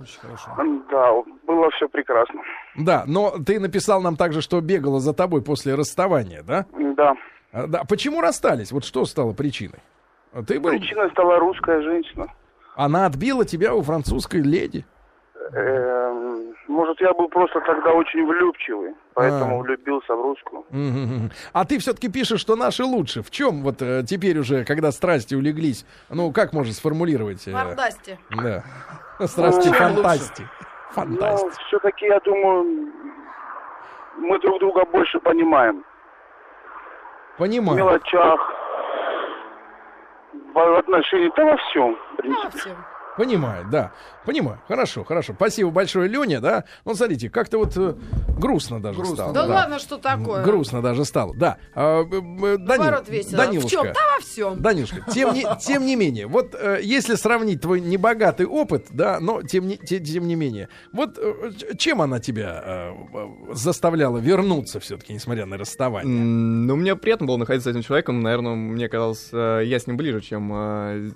[0.91, 1.11] Да,
[1.47, 2.41] было все прекрасно.
[2.75, 6.65] Да, но ты написал нам также, что бегала за тобой после расставания, да?
[6.97, 7.13] Да.
[7.53, 7.83] А, да.
[7.87, 8.71] Почему расстались?
[8.71, 9.79] Вот что стало причиной?
[10.33, 10.71] А Ты был...
[10.71, 12.27] Причиной стала русская женщина.
[12.75, 14.85] Она отбила тебя у французской леди.
[15.53, 19.63] Эм, Может, я был просто тогда очень влюбчивый, поэтому А.
[19.63, 20.63] влюбился в русскую.
[21.51, 23.21] А ты все-таки пишешь, что наши лучше.
[23.21, 27.47] В чем вот э, теперь уже, когда страсти улеглись, ну, как можно сформулировать?
[27.47, 28.17] э, Мордасти.
[28.31, 28.63] Да.
[29.27, 30.47] Страсти Ну, фантасти.
[30.91, 31.49] Фантасти.
[31.67, 32.91] все-таки, я думаю,
[34.17, 35.83] мы друг друга больше понимаем.
[37.35, 37.77] В Понимаю.
[37.77, 38.39] мелочах,
[40.53, 42.57] в отношении, да во всем, в принципе.
[42.59, 42.92] всем.
[43.17, 43.91] Понимаю, да.
[44.25, 44.59] Понимаю.
[44.67, 45.33] Хорошо, хорошо.
[45.35, 46.63] Спасибо большое, Леня, да.
[46.83, 47.93] Ну, смотрите, как-то вот э,
[48.39, 49.33] грустно даже Грустно, стало.
[49.33, 50.43] Да ладно, что такое?
[50.43, 51.57] Грустно даже стало, да.
[51.75, 53.37] А, б- б- Данил- Наоборот, весело.
[53.37, 53.83] Данилушка, В чем?
[53.85, 54.61] Да во всем.
[54.61, 59.43] Данилушка, тем не, тем не менее, вот э, если сравнить твой небогатый опыт, да, но
[59.43, 64.79] тем не, те- тем, не менее, вот э, чем она тебя э, э, заставляла вернуться
[64.79, 66.11] все-таки, несмотря на расставание?
[66.11, 68.21] Ну, мне приятно было находиться с этим человеком.
[68.21, 71.11] Наверное, мне казалось, э, я с ним ближе, чем э,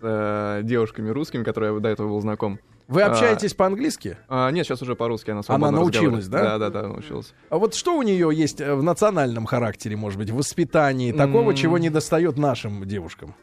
[0.00, 2.58] э, девушками русскими, которые я до этого был знаком.
[2.88, 4.16] Вы а- общаетесь по-английски?
[4.28, 6.58] А, нет, сейчас уже по-русски она свободно научилась, да?
[6.58, 7.32] Да, да, да, научилась.
[7.48, 11.50] А вот что у нее есть э, в национальном характере, может быть, в воспитании, такого,
[11.50, 11.56] М.
[11.56, 13.34] чего не достает нашим девушкам?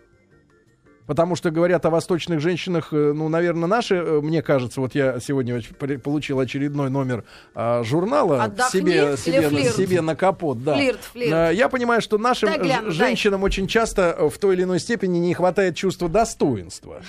[1.08, 5.20] Потому что говорят о восточных женщинах, э, ну, наверное, наши, э, мне кажется, вот я
[5.20, 5.62] сегодня
[6.04, 7.24] получил очередной номер
[7.56, 10.76] а, журнала Отдохни себе, себе, на- себе на капот, да.
[10.76, 11.34] Флирт, флирт.
[11.34, 14.80] А, Я понимаю, что нашим Дай гляну, женщинам очень часто э, в той или иной
[14.80, 17.02] степени не хватает чувства достоинства,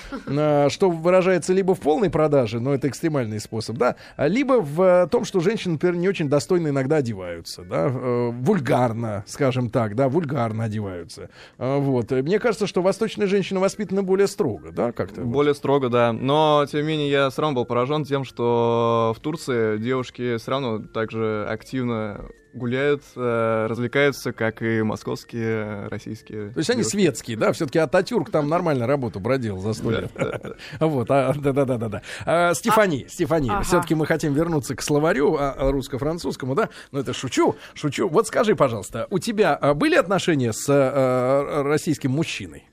[0.68, 5.08] что выражается либо в полной продаже, но это экстремальный способ, да, а либо в э,
[5.08, 10.08] том, что женщины, например, не очень достойно иногда одеваются, да, э, вульгарно, скажем так, да,
[10.08, 11.30] вульгарно одеваются.
[11.58, 12.10] Вот.
[12.12, 13.58] Мне кажется, что восточные женщины
[13.88, 15.22] воспитаны более строго, да, как-то.
[15.22, 15.30] вот.
[15.32, 16.12] Более строго, да.
[16.12, 20.50] Но, тем не менее, я все равно был поражен тем, что в Турции девушки все
[20.50, 26.50] равно так же активно гуляют, э, развлекаются, как и московские, э, российские.
[26.50, 26.96] То есть они девушки.
[26.96, 27.52] светские, да?
[27.52, 30.10] Все-таки Ататюрк там нормально работу бродил за сто лет.
[30.80, 32.02] Вот, а, да-да-да-да.
[32.24, 33.62] А, Стефани, Стефани, Ага.
[33.62, 36.70] все-таки мы хотим вернуться к словарю а, а, русско-французскому, да?
[36.90, 38.08] Но это шучу, шучу.
[38.08, 42.64] Вот скажи, пожалуйста, у тебя а, были отношения с а, российским мужчиной?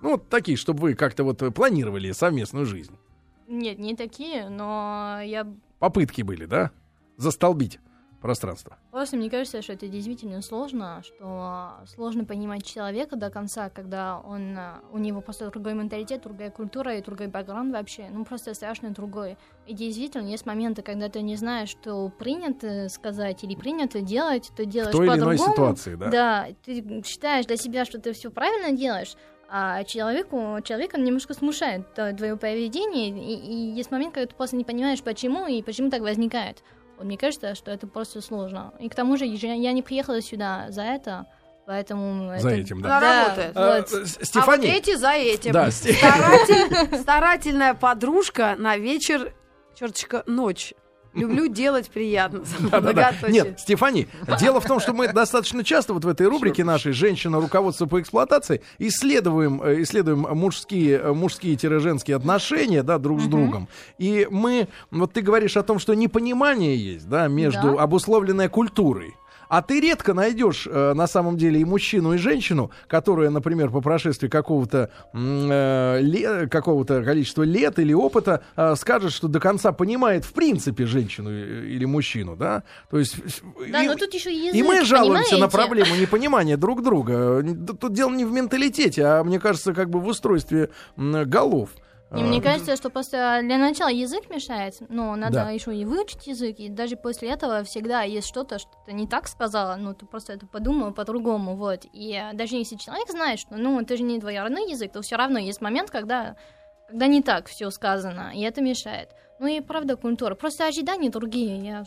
[0.00, 2.96] Ну, вот такие, чтобы вы как-то вот э, планировали совместную жизнь.
[3.48, 5.46] Нет, не такие, но я
[5.78, 6.70] Попытки были, да?
[7.16, 7.78] Застолбить
[8.20, 8.76] пространство.
[8.90, 14.58] Просто мне кажется, что это действительно сложно, что сложно понимать человека до конца, когда он,
[14.58, 18.90] а, у него просто другой менталитет, другая культура и другой бэкграунд вообще, ну просто страшно
[18.90, 19.38] другой.
[19.68, 24.64] И действительно есть моменты, когда ты не знаешь, что принято сказать или принято делать, ты
[24.64, 25.52] делаешь той или иной по-другому.
[25.52, 26.08] ситуации, да.
[26.10, 29.14] Да, ты считаешь для себя, что ты все правильно делаешь,
[29.50, 34.64] а человеку, человека немножко смущает твое поведение, и, и есть момент, когда ты просто не
[34.64, 36.62] понимаешь, почему и почему так возникает.
[36.96, 38.72] Вот мне кажется, что это просто сложно.
[38.80, 41.26] И к тому же я не приехала сюда за это,
[41.66, 42.38] поэтому...
[42.38, 42.98] За это- этим, да.
[42.98, 43.52] Она работает.
[43.56, 43.92] А, вот.
[43.92, 45.52] э, А вот Стефани, эти за этим.
[45.52, 49.32] Да, Старатель- старательная подружка на вечер,
[49.74, 50.74] черточка, ночь.
[51.18, 52.42] Люблю делать приятно.
[53.28, 54.08] Нет, Стефани,
[54.40, 57.40] дело в том, что мы достаточно часто вот в этой рубрике нашей «Женщина.
[57.40, 63.68] Руководство по эксплуатации» исследуем, э, исследуем мужские, э, мужские-женские отношения, да, друг с другом.
[63.98, 67.82] И мы, вот ты говоришь о том, что непонимание есть, да, между Да.
[67.82, 69.14] обусловленное культурой.
[69.48, 73.80] А ты редко найдешь э, на самом деле и мужчину, и женщину, которая, например, по
[73.80, 80.32] прошествии какого-то э, какого-то количества лет или опыта э, скажет, что до конца понимает в
[80.32, 82.62] принципе женщину и- или мужчину, да?
[82.90, 83.16] То есть
[83.70, 85.56] Да, и, но тут еще язык, и мы жалуемся на понимаете?
[85.56, 87.42] проблему непонимания друг друга.
[87.80, 91.70] Тут дело не в менталитете, а мне кажется, как бы в устройстве голов.
[92.10, 95.50] И мне А, кажется, что просто для начала язык мешает, но надо Да.
[95.50, 99.28] еще и выучить язык, и даже после этого всегда есть что-то, что ты не так
[99.28, 101.84] сказала, ну ты просто это подумала по-другому, вот.
[101.92, 105.02] И э, даже если человек знает, что, ну, это же не твой родной язык, то
[105.02, 106.36] все равно есть момент, когда,
[106.88, 109.10] когда не так все сказано, и это мешает.
[109.38, 111.84] Ну и правда культура, просто ожидания другие, я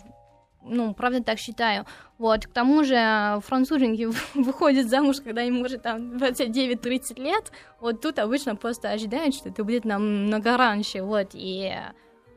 [0.63, 1.85] ну, правда так считаю.
[2.17, 7.51] Вот, к тому же э, француженки выходят замуж, когда им уже там 29-30 лет.
[7.79, 11.73] Вот тут обычно просто ожидают, что это будет намного раньше, вот, и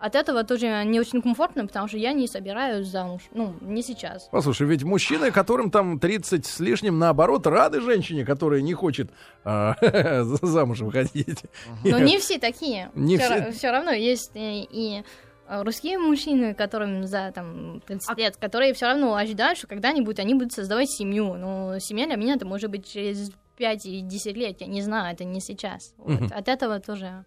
[0.05, 4.29] от этого тоже не очень комфортно, потому что я не собираюсь замуж, ну, не сейчас.
[4.31, 9.11] Послушай, ведь мужчины, которым там 30 с лишним, наоборот, рады женщине, которая не хочет
[9.45, 9.77] а,
[10.43, 11.45] замуж выходить.
[11.85, 12.91] Но не все такие.
[12.95, 13.71] Не все, все.
[13.71, 15.05] равно есть э, и э,
[15.49, 20.53] русские мужчины, которым за там 30 лет, которые все равно ожидают, что когда-нибудь они будут
[20.53, 21.35] создавать семью.
[21.35, 25.13] Но семья для меня это может быть через 5 и 10 лет, я не знаю,
[25.13, 25.95] это не сейчас.
[25.99, 26.21] Вот.
[26.21, 26.31] Мгм.
[26.35, 27.25] От этого тоже.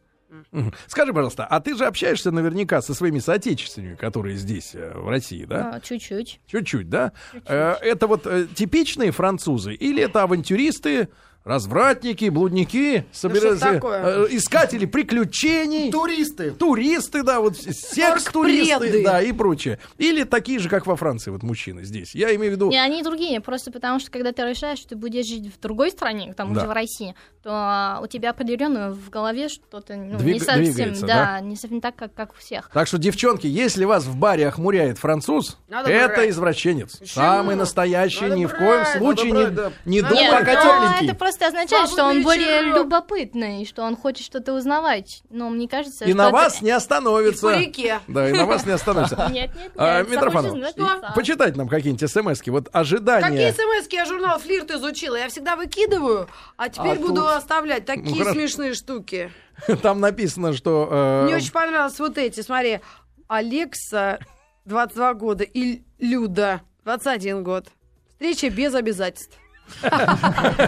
[0.88, 5.46] Скажи, пожалуйста, а ты же общаешься наверняка со своими соотечественниками, которые здесь, э, в России,
[5.46, 5.76] да?
[5.76, 6.42] а, чуть-чуть.
[6.48, 7.14] Чуть-чуть, да?
[7.32, 7.50] Чуть-чуть.
[7.50, 11.08] Э, Это вот э, типичные французы или это авантюристы,
[11.48, 14.26] развратники, блудники, собира- что такое?
[14.26, 15.92] э, искатели приключений?
[15.92, 16.52] Туристы.
[16.52, 19.80] Туристы, да, вот секс-туристы, да, и прочее.
[19.98, 22.14] Или такие же, как во Франции, вот мужчины здесь.
[22.16, 22.70] Я имею в виду...
[22.70, 25.92] Не, они другие, просто потому что когда ты решаешь, что ты будешь жить в другой
[25.92, 26.62] стране, к тому Да.
[26.62, 30.64] же в России, то а, у тебя определенно в голове что-то ну, Двиг- не совсем,
[30.64, 32.70] двигается, да, не совсем так, как, как у всех.
[32.74, 36.30] Так что, девчонки, если вас в баре охмуряет француз, Надо это брать.
[36.30, 37.00] извращенец.
[37.06, 39.72] Самый настоящий, Надо ни в брать, коем надо случае брать, не, да.
[39.86, 41.08] не Надо думай, пока но тепленький.
[41.38, 45.22] Это просто означает, что он Свободный более любопытный, что он хочет что-то узнавать.
[45.30, 47.52] Но мне кажется, И что на это- вас не остановится.
[47.54, 48.00] И реке.
[48.08, 49.16] Да, и на вас не остановится.
[49.32, 49.72] Нет, нет, нет.
[49.78, 51.16] А, захочешь Митрофанов.
[51.16, 52.50] Почитать нам какие-нибудь смс-ки.
[52.50, 53.52] Вот Какие ожидания.
[53.54, 55.16] смс я журнал «Флирт» изучила?
[55.16, 58.34] Я всегда выкидываю, а теперь А буду оставлять такие Ну, хорошо.
[58.34, 59.32] смешные штуки.
[59.82, 60.88] Там написано, что...
[60.92, 62.80] э, Мне очень понравилось вот эти, смотри.
[63.28, 64.20] Алекса,
[64.66, 67.68] 22 года, и Люда, 21 год.
[68.10, 69.38] Встреча без обязательств.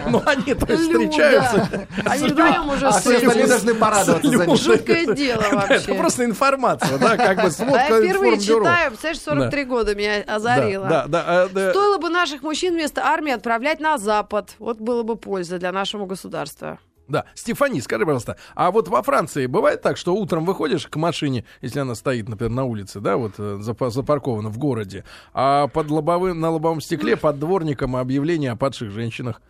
[0.08, 1.86] Ну, они то есть встречаются.
[2.04, 3.48] Они вдвоем уже А встретились.
[3.48, 4.56] должны порадоваться за.
[4.56, 5.94] Жуткое дело Это вообще.
[5.94, 11.06] просто информация, да, как бы сводка А я впервые читаю, представляешь, 43 года меня озарило.
[11.08, 11.48] Да.
[11.70, 14.54] Стоило бы наших мужчин вместо армии отправлять на Запад.
[14.58, 16.78] Вот было бы польза для нашего государства.
[17.10, 21.44] Да, Стефани, скажи, пожалуйста, а вот во Франции бывает так, что утром выходишь к машине,
[21.60, 25.90] если она стоит, например, на улице, да, вот э, запа- запаркована в городе, а под
[25.90, 29.42] лобовым, на лобовом стекле под дворником объявление о падших женщинах.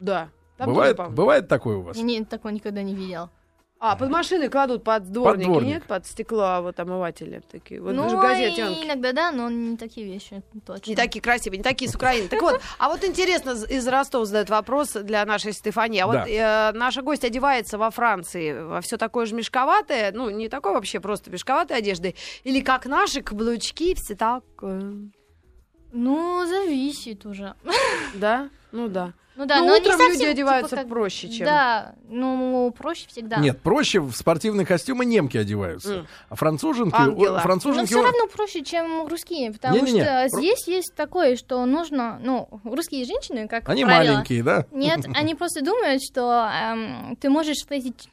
[0.00, 0.30] Да.
[0.56, 1.96] Там бывает, тоже, бывает такое у вас?
[1.96, 3.30] Я не, такого никогда не видел.
[3.78, 5.68] А, под машины кладут под дворники, дворник.
[5.68, 5.84] нет?
[5.84, 7.80] Под стекло, а вот омыватели такие.
[7.82, 8.64] Вот ну, же в газете.
[8.64, 10.90] он- и иногда да, но не такие вещи, точно.
[10.90, 12.28] Не такие красивые, не такие с Украины.
[12.28, 16.00] Так вот, а вот интересно, из Ростова задают вопрос для нашей Стефании.
[16.00, 20.48] А вот э, наша гость одевается во Франции во все такое же мешковатое, ну, не
[20.48, 24.92] такое вообще просто мешковатой одежды, или как наши каблучки, все так, э,
[25.92, 27.54] Ну, зависит уже.
[28.14, 28.48] да?
[28.72, 29.12] Ну да.
[29.36, 31.46] Ну да, Ну, но утром не совсем, люди типа, одеваются как- проще, чем...
[31.46, 33.36] Да, ну, проще всегда.
[33.36, 35.94] Нет, проще в спортивные костюмы немки одеваются.
[35.94, 36.06] М.
[36.30, 36.94] А француженки...
[36.96, 37.32] Ангела.
[37.32, 37.86] о, Но Француженки...
[37.88, 42.48] все равно проще, чем русские, потому Не-не-не, что про- здесь есть такое, что нужно, ну,
[42.64, 44.66] русские женщины, как Они правило, маленькие, да?
[44.72, 48.08] Нет, они просто думают, что эм, ты можешь встретить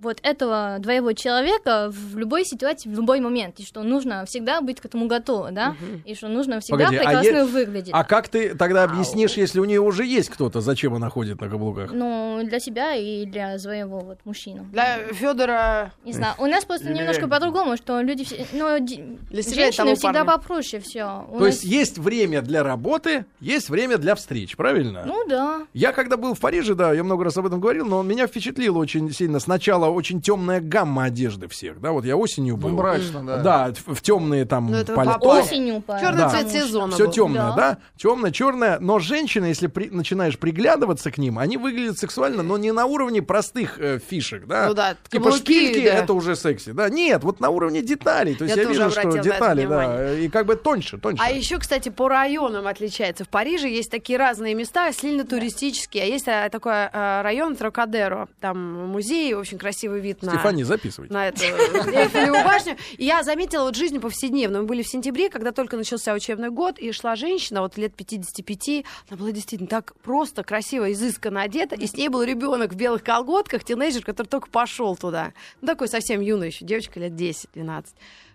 [0.00, 4.80] вот этого двоего человека в любой ситуации, в любой момент, и что нужно всегда быть
[4.80, 7.90] к этому готовы, да, и что нужно всегда Погоди, а прекрасно е- выглядеть.
[7.92, 11.48] А как ты тогда объяснишь, если у нее уже есть кто-то, зачем она ходит на
[11.48, 11.90] каблуках?
[11.92, 14.64] Ну, для себя и для своего вот мужчину.
[14.72, 19.42] Для Федора Не знаю, у нас просто Или- немножко по-другому, что люди, все, ну, Для
[19.42, 20.24] женщины всегда парня.
[20.24, 21.26] попроще все.
[21.38, 25.02] То есть есть время для работы, есть время для встреч, правильно?
[25.06, 25.66] Ну да.
[25.74, 28.26] Я когда был в Париже, да, я много раз об этом говорил, но он меня
[28.26, 29.40] впечатлил очень сильно.
[29.40, 32.70] Сначала очень темная гамма одежды всех, да, вот я осенью Ну, был.
[32.70, 33.36] мрачно, да.
[33.38, 35.28] Да, в, в темные там Ну, это пальто.
[35.40, 36.30] Осенью, по- Черный Да.
[36.30, 37.56] цвет сезона Все темное, да?
[37.56, 37.78] Да.
[37.96, 38.78] Темное, черное.
[38.80, 43.22] Но женщины, если при- начинаешь приглядываться к ним, они выглядят сексуально, но не на уровне
[43.22, 44.68] простых э, фишек, да?
[44.68, 45.94] Ну да, Типа каблуки, шпильки да.
[45.94, 46.88] это уже секси, да?
[46.88, 48.34] Нет, вот на уровне деталей.
[48.34, 51.22] То есть Я я, вижу, что детали, да, и как бы тоньше, тоньше.
[51.26, 53.24] А еще, кстати, по районам отличается.
[53.24, 56.04] В Париже есть такие разные места, сильно туристические.
[56.04, 58.28] А есть а, такой а, район Трокадеро.
[58.40, 60.32] Там музей, очень красивый вид на...
[60.32, 61.08] Стефани, записывай.
[61.08, 62.76] на эту Эйфелеву башню.
[62.96, 64.62] И я заметила вот жизнь повседневную.
[64.62, 68.84] Мы были в сентябре, когда только начался учебный год, и шла женщина, вот лет 55,
[69.08, 73.02] она была действительно так просто, красиво, изысканно одета, и с ней был ребенок в белых
[73.02, 75.32] колготках, тинейджер, который только пошел туда.
[75.60, 77.86] Ну, такой совсем юный еще, девочка лет 10-12.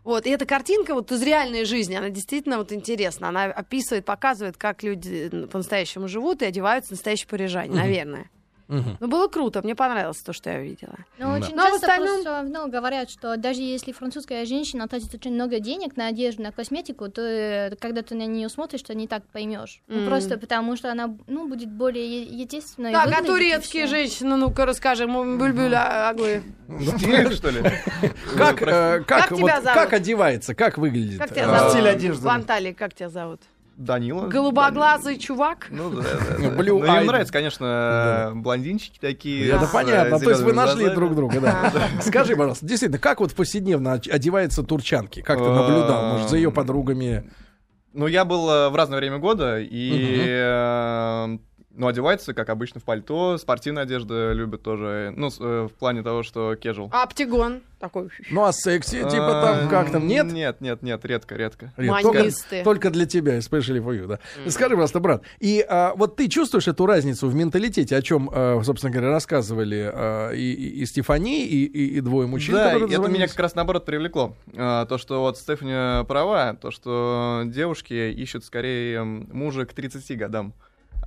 [0.06, 3.30] Вот, и эта картинка вот из реальной жизни, она действительно вот интересна.
[3.30, 8.30] Она описывает, показывает, как люди по-настоящему живут и одеваются настоящие парижане, наверное.
[8.68, 8.98] Мгм.
[9.00, 10.96] Ну, было круто, мне понравилось то, что я увидела.
[11.20, 15.14] Но очень Но в часто остальном- просто равно говорят, что даже если французская женщина тратит
[15.14, 18.96] очень много денег на одежду, на косметику, то э, когда ты на нее смотришь, то
[18.96, 19.82] не так поймешь.
[19.88, 20.08] Ну, Мгм.
[20.08, 22.92] просто потому что она ну, будет более естественной.
[22.92, 26.42] Так, а турецкие женщины, ну-ка расскажем, бульбюль а- аглы.
[26.98, 27.62] Стиль, что ли?
[28.38, 29.64] Как, э, как, Как вот, зовут?
[29.74, 31.20] как одевается, как выглядит?
[31.20, 31.72] Как тебя э, зовут?
[31.74, 32.24] стиль одежды.
[32.26, 33.42] В Анталии как тебя зовут?
[33.78, 34.28] Данила.
[34.28, 35.68] Голубоглазый чувак?
[35.70, 36.46] Ну да, да, да.
[36.56, 39.50] Blue Ну, им нравится, конечно, блондинчики такие.
[39.52, 40.96] Это понятно, э, то есть вы нашли глазами.
[40.96, 41.74] друг друга, да.
[42.02, 45.22] Скажи, пожалуйста, действительно, как вот повседневно одевается турчанки?
[45.22, 47.30] Как ты наблюдал, может, за ее подругами?
[47.94, 51.38] Ну, я был э, в разное время года, и...
[51.76, 55.14] э, Ну, одевается, как обычно, в пальто, спортивная одежда любят тоже.
[55.16, 56.90] Ну, с- э, в плане того, что кежуал.
[56.94, 58.10] А Аптигон такой.
[58.32, 60.26] Ну, а секси, типа там, как там, нет?
[60.32, 61.74] Нет, нет, нет, редко, редко.
[61.78, 62.64] Рита, только, Манисты.
[62.64, 64.20] только для тебя, especially for you, да.
[64.50, 68.62] Скажи, пожалуйста, брат, и а, вот ты чувствуешь эту разницу в менталитете, о чем, а,
[68.64, 73.28] собственно говоря, рассказывали а, и, и, Стефани, и, и, и двое мужчин, да, это меня
[73.28, 74.36] как раз наоборот привлекло.
[74.56, 80.54] А, То, что вот Стефани права, то, что девушки ищут скорее мужа к 30 годам.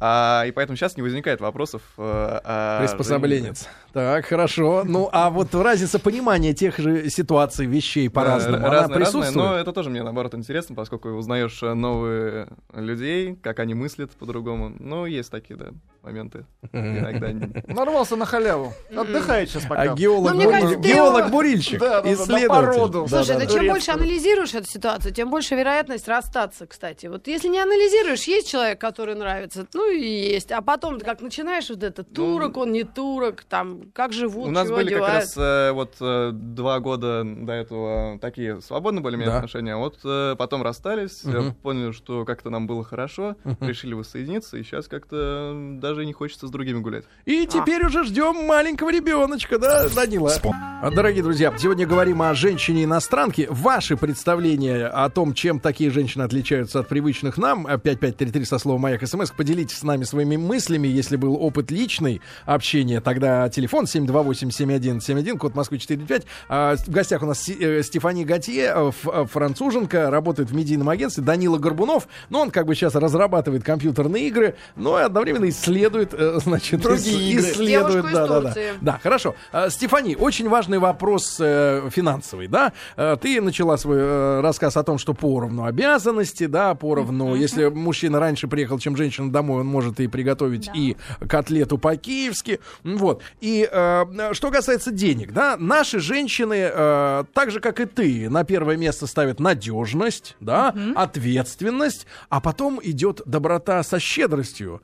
[0.00, 3.68] А, и поэтому сейчас не возникает вопросов о Приспособленец.
[3.92, 4.82] Так, хорошо.
[4.84, 9.26] Ну, а вот разница понимания тех же ситуаций, вещей по-разному, Да, она присутствует?
[9.26, 14.12] разные, но это тоже мне, наоборот, интересно, поскольку узнаешь э, новые людей, как они мыслят
[14.12, 14.72] по-другому.
[14.78, 15.68] Ну, есть такие, да,
[16.08, 16.44] моменты.
[16.72, 17.28] Иногда.
[17.66, 18.72] Нарвался на халяву.
[18.94, 19.82] Отдыхает сейчас пока.
[19.82, 22.92] А геолог, Ну, кажется, ты геолог-бурильщик, Да, да, исследователь.
[22.92, 23.46] Да, Слушай, да, ну да.
[23.46, 23.70] чем турецкую.
[23.70, 27.06] больше анализируешь эту ситуацию, тем больше вероятность расстаться, кстати.
[27.06, 30.50] Вот если не анализируешь, есть человек, который нравится, ну и есть.
[30.52, 34.68] А потом, как начинаешь вот это, турок, он не турок, там, как живут, У нас
[34.70, 35.14] были как одевают.
[35.14, 39.36] раз э, вот э, два года до этого такие свободные были у меня Да.
[39.36, 41.54] отношения, а вот э, потом расстались, Мгм.
[41.54, 46.46] поняли, что как-то нам было хорошо, решили воссоединиться, и сейчас как-то м, даже не хочется
[46.46, 47.04] с другими гулять.
[47.24, 50.32] И теперь уже ждем маленького ребеночка, да, Данила?
[50.80, 53.48] А, Дорогие друзья, сегодня говорим о женщине-иностранке.
[53.50, 58.82] Ваши представления о том, чем такие женщины отличаются от привычных нам, а, 5533 со словом
[58.82, 60.86] «Маяк» СМС, поделитесь с нами своими мыслями.
[60.86, 66.26] Если был опыт личный общения, тогда телефон 728-7171, код Москвы 45.
[66.48, 71.24] А, в гостях у нас э, Стефани Готье, э, э, француженка, работает в медийном агентстве,
[71.24, 76.38] Данила Горбунов, но он как бы сейчас разрабатывает компьютерные игры, но и одновременно исследует, э,
[76.42, 77.50] значит, Другие ис- игры.
[77.52, 78.54] исследует, да, да, да.
[78.80, 79.34] Да, хорошо.
[79.52, 82.72] А, Стефани, очень важный вопрос э, финансовый, да?
[82.96, 87.34] Э, ты начала свой э, рассказ о том, что поровну обязанности, да, поровну.
[87.34, 90.72] Если мужчина раньше приехал, чем женщина домой, он может и приготовить Да.
[90.74, 90.96] и
[91.28, 92.60] котлету по-киевски.
[92.84, 93.22] Вот.
[93.40, 98.44] И э, что касается денег, да, наши женщины, э, так же, как и ты, на
[98.44, 104.80] первое место ставят надежность, да, ответственность, а потом идет доброта со щедростью.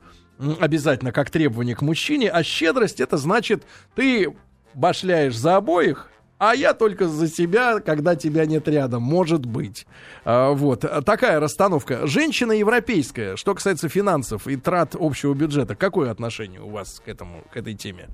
[0.59, 3.63] Обязательно как требование к мужчине, а щедрость это значит,
[3.95, 4.35] ты
[4.73, 9.87] башляешь за обоих, а я только за себя, когда тебя нет рядом, может быть.
[10.25, 12.05] А, вот, такая расстановка.
[12.07, 17.43] Женщина европейская, что касается финансов и трат общего бюджета, какое отношение у вас к этому,
[17.51, 18.09] к этой теме?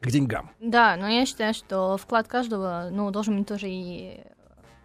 [0.00, 0.50] К деньгам.
[0.60, 4.20] Да, но я считаю, что вклад каждого, ну, должен быть тоже и,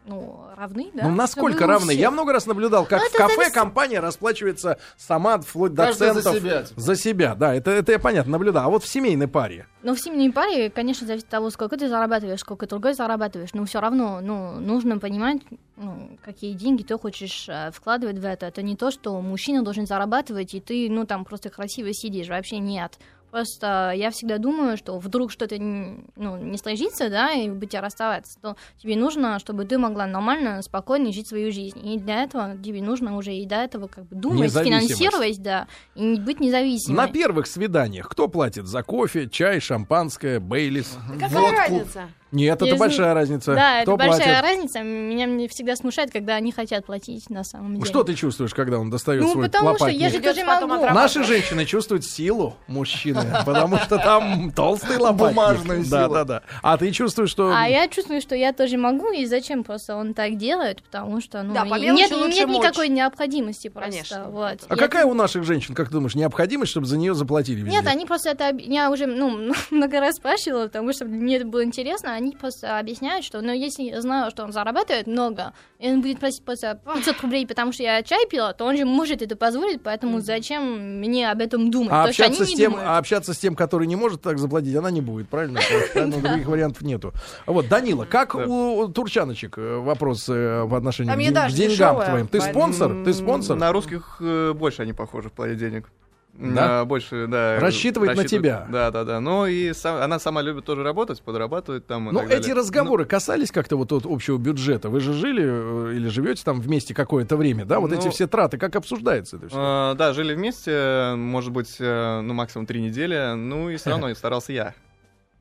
[0.05, 1.03] ну, равны, да?
[1.07, 1.91] ну, насколько равны?
[1.91, 6.07] Я много раз наблюдал, как Ну, в кафе зависит- компания расплачивается сама вплоть до Каждый
[6.13, 6.35] за центов.
[6.35, 6.81] себя, типа.
[6.81, 8.65] За себя, да, это, это я понятно наблюдал.
[8.65, 9.67] А вот в семейной паре.
[9.83, 13.53] Ну, в семейной паре, конечно, зависит от того, сколько ты зарабатываешь, сколько другой зарабатываешь.
[13.53, 15.41] Но все равно, ну, нужно понимать,
[15.77, 18.47] ну, какие деньги ты хочешь э, вкладывать в это.
[18.47, 22.27] Это не то, что мужчина должен зарабатывать, и ты, ну, там просто красиво сидишь.
[22.29, 22.97] Вообще нет.
[23.31, 28.37] Просто я всегда думаю, что вдруг что-то ну, не сложится, да, и вы тебя расставаться,
[28.41, 31.79] то тебе нужно, чтобы ты могла нормально, спокойно жить свою жизнь.
[31.87, 36.15] И для этого тебе нужно уже и до этого как бы думать, финансировать, да, и
[36.19, 36.97] быть независимой.
[36.97, 40.97] На первых свиданиях кто платит за кофе, чай, шампанское, бейлис?
[41.19, 42.09] Какая разница?
[42.31, 43.53] Нет, это Я большая разница.
[43.55, 44.43] Да, кто это большая платит?
[44.43, 44.81] разница.
[44.81, 47.85] Меня мне всегда смущает, когда они хотят платить на самом деле.
[47.85, 50.01] Что ты чувствуешь, когда он достает Ну, свой потому что лопатник?
[50.01, 50.67] я же тоже могу.
[50.93, 55.35] Наши женщины чувствуют силу мужчины, потому что там толстый лопатник.
[55.35, 56.13] Бумажную Да, силу.
[56.13, 56.41] да, да.
[56.61, 57.53] А ты чувствуешь, что...
[57.55, 61.43] А я чувствую, что я тоже могу, и зачем просто он так делает, потому что
[61.43, 62.35] ну, Да, нет, нет мочь.
[62.37, 63.91] никакой необходимости просто.
[63.91, 64.25] Конечно.
[64.29, 64.59] Вот.
[64.69, 67.71] А Я- какая у наших женщин, как ты думаешь, необходимость, чтобы за нее заплатили везде?
[67.71, 68.55] Нет, они просто это...
[68.57, 72.13] Я уже ну, много раз спрашивала, потому что мне это было интересно.
[72.21, 76.19] Они просто объясняют, что ну, если я знаю, что он зарабатывает много, и он будет
[76.19, 79.81] просить просто 500 рублей, потому что я чай пила, то он же может это позволить,
[79.81, 81.89] поэтому зачем мне об этом думать?
[81.91, 84.75] А что общаться, они с тем, а общаться с тем, который не может так заплатить,
[84.75, 85.59] она не будет, правильно?
[85.95, 87.11] Других вариантов нету.
[87.47, 92.27] Вот, Данила, как у турчаночек э, вопрос э, в отношении Там к деньгам твоим?
[92.27, 93.03] Ты спонсор?
[93.03, 93.57] Ты спонсор?
[93.57, 95.89] На русских э, больше они похожи в плане денег.
[96.33, 96.85] Да?
[96.85, 97.59] Больше, да.
[97.59, 98.65] Рассчитывает на тебя.
[98.69, 99.19] Да, да, да.
[99.19, 102.05] Ну и сам- она сама любит тоже работать, подрабатывает там.
[102.05, 102.39] Ну, так далее.
[102.39, 104.89] эти разговоры касались как-то вот от общего бюджета.
[104.89, 107.79] Вы же жили э, или живете там вместе какое-то время, да?
[107.79, 109.57] Вот Ну, эти все траты, как обсуждается это все?
[109.57, 113.91] Ну, э, да, жили вместе, может быть, э, ну, максимум три недели, ну и все
[113.91, 114.73] равно старался я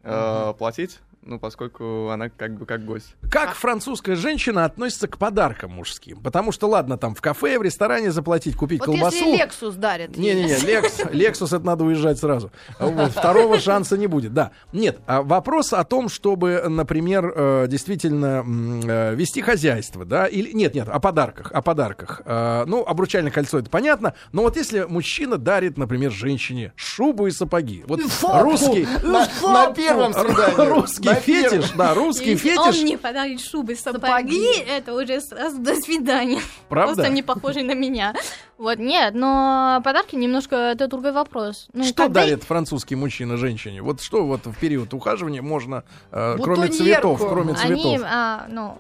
[0.03, 3.15] э, платить, ну, поскольку она как бы как гость.
[3.31, 6.21] Как французская женщина относится к подаркам мужским?
[6.23, 9.17] Потому что, ладно, там в кафе, в ресторане заплатить, купить Вот колбасу.
[9.17, 10.17] если Лексус дарит.
[10.17, 12.51] Не-не-не, Лекс, Лексус, это надо уезжать сразу.
[12.79, 14.53] Вот, второго шанса не будет, да.
[14.73, 18.43] Нет, а вопрос о том, чтобы, например, э, действительно
[18.87, 20.53] э, вести хозяйство, да, или...
[20.53, 22.23] Нет, нет, о подарках, о подарках.
[22.25, 27.31] Э, Ну, обручальное кольцо, это понятно, но вот если мужчина дарит, например, женщине шубу и
[27.31, 28.87] сапоги, вот русский...
[29.03, 30.71] На, на первом свидании.
[30.71, 32.59] Русский На фетиш, да, русский фетиш.
[32.59, 36.41] он мне подарит шубы, сапоги, это уже сразу до свидания.
[36.69, 36.95] Правда?
[36.95, 38.15] Просто не похожий на меня.
[38.59, 41.69] Вот, нет, но подарки немножко это другой вопрос.
[41.73, 43.81] Ну, Что когда- дарит французский мужчина женщине?
[43.81, 48.07] Вот что вот в период ухаживания можно, э, кроме цветов, кроме Они, цветов?
[48.11, 48.79] а, ну,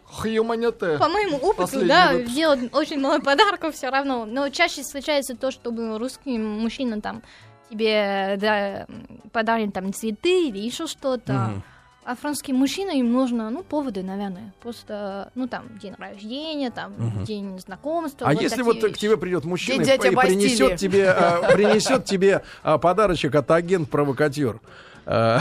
[0.98, 2.34] по моему опыту, Последний да, выпуск.
[2.34, 4.26] делают очень много подарков все равно.
[4.26, 7.22] Но чаще встречается то, чтобы русский мужчина там
[7.70, 8.86] тебе да,
[9.32, 11.32] подарит там цветы или еще что-то.
[11.32, 11.62] Мгм.
[12.10, 14.52] А французским мужчинам им нужно, ну, поводы, наверное.
[14.60, 17.24] Просто, ну, там, день рождения, там, Мгм.
[17.24, 18.26] день знакомства.
[18.26, 18.98] А вот если вот к вещи.
[18.98, 24.58] тебе придет мужчина и, Дядя и принесет тебе, а, принесет тебе а, подарочек от агент-провокатер.
[25.06, 25.40] А,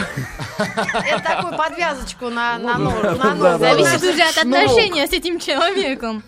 [0.59, 6.21] Это такую подвязочку на, Ну, да, Зависит уже от отношения с этим человеком.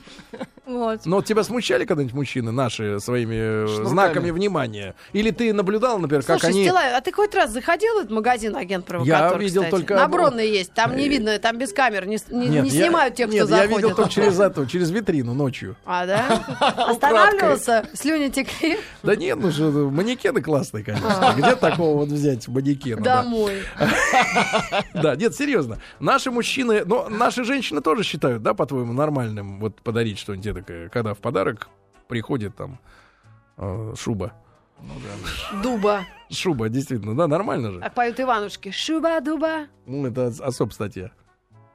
[0.65, 1.01] Вот.
[1.05, 3.87] Но тебя смущали когда-нибудь мужчины наши своими э, Шнурками.
[3.89, 4.93] знаками внимания?
[5.11, 6.63] Или ты наблюдал, например, как Слушай, они...
[6.65, 9.37] Стилавин, а ты хоть раз заходил в этот магазин агент провокатор?
[9.39, 9.71] Я видел кстати?
[9.81, 12.85] только- На Бронной есть, там не видно, там без камер, не, не- Нет, не я-
[12.85, 13.77] снимают тех, нет, кто я заходит.
[13.83, 15.75] видел только через эту, через витрину ночью.
[15.85, 16.43] А, да?
[16.87, 21.33] Останавливался, слюни текли Да нет, ну же, манекены классные, конечно.
[21.37, 23.01] Где такого вот взять манекена?
[23.01, 23.63] домой.
[24.93, 25.79] Да, нет, серьезно.
[25.99, 31.13] Наши мужчины, но наши женщины тоже считают, да, по-твоему, нормальным вот подарить что-нибудь такое, когда
[31.13, 31.69] в подарок
[32.07, 32.79] приходит там
[33.57, 34.33] э, шуба.
[35.63, 36.05] Дуба.
[36.29, 37.79] Шуба, действительно, да, нормально же.
[37.81, 38.71] Как поют Иванушки.
[38.71, 39.67] Шуба-дуба.
[39.85, 41.11] Ну, это ос- особ статья.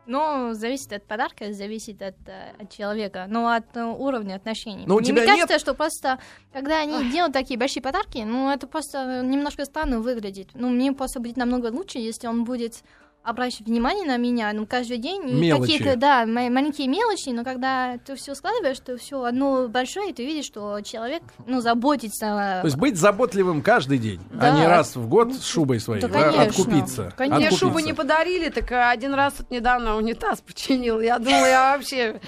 [0.06, 4.84] Но зависит от подарка, зависит от, э, от человека, ну, от э, уровня отношений.
[4.86, 6.18] Но у Мне тебя мне нет- кажется, что просто,
[6.52, 10.50] когда они делают такие большие подарки, ну, это просто немножко странно выглядит.
[10.54, 12.84] Ну, мне просто будет намного лучше, если он будет
[13.26, 15.28] обращать внимание на меня, ну, каждый день.
[15.28, 15.72] И Мелочи.
[15.72, 20.12] какие-то, да, ма- маленькие мелочи, но когда ты все складываешь, то все одно большое, и
[20.12, 22.60] ты видишь, что человек, ну, заботится.
[22.62, 24.58] То есть быть заботливым каждый день, а Да.
[24.58, 26.00] не раз в год с шубой своей.
[26.02, 26.42] Да, конечно.
[26.42, 27.12] откупиться.
[27.16, 27.36] Конечно.
[27.38, 31.00] Мне шубу не подарили, так а, один раз тут недавно унитаз починил.
[31.00, 32.20] Я думала, я вообще...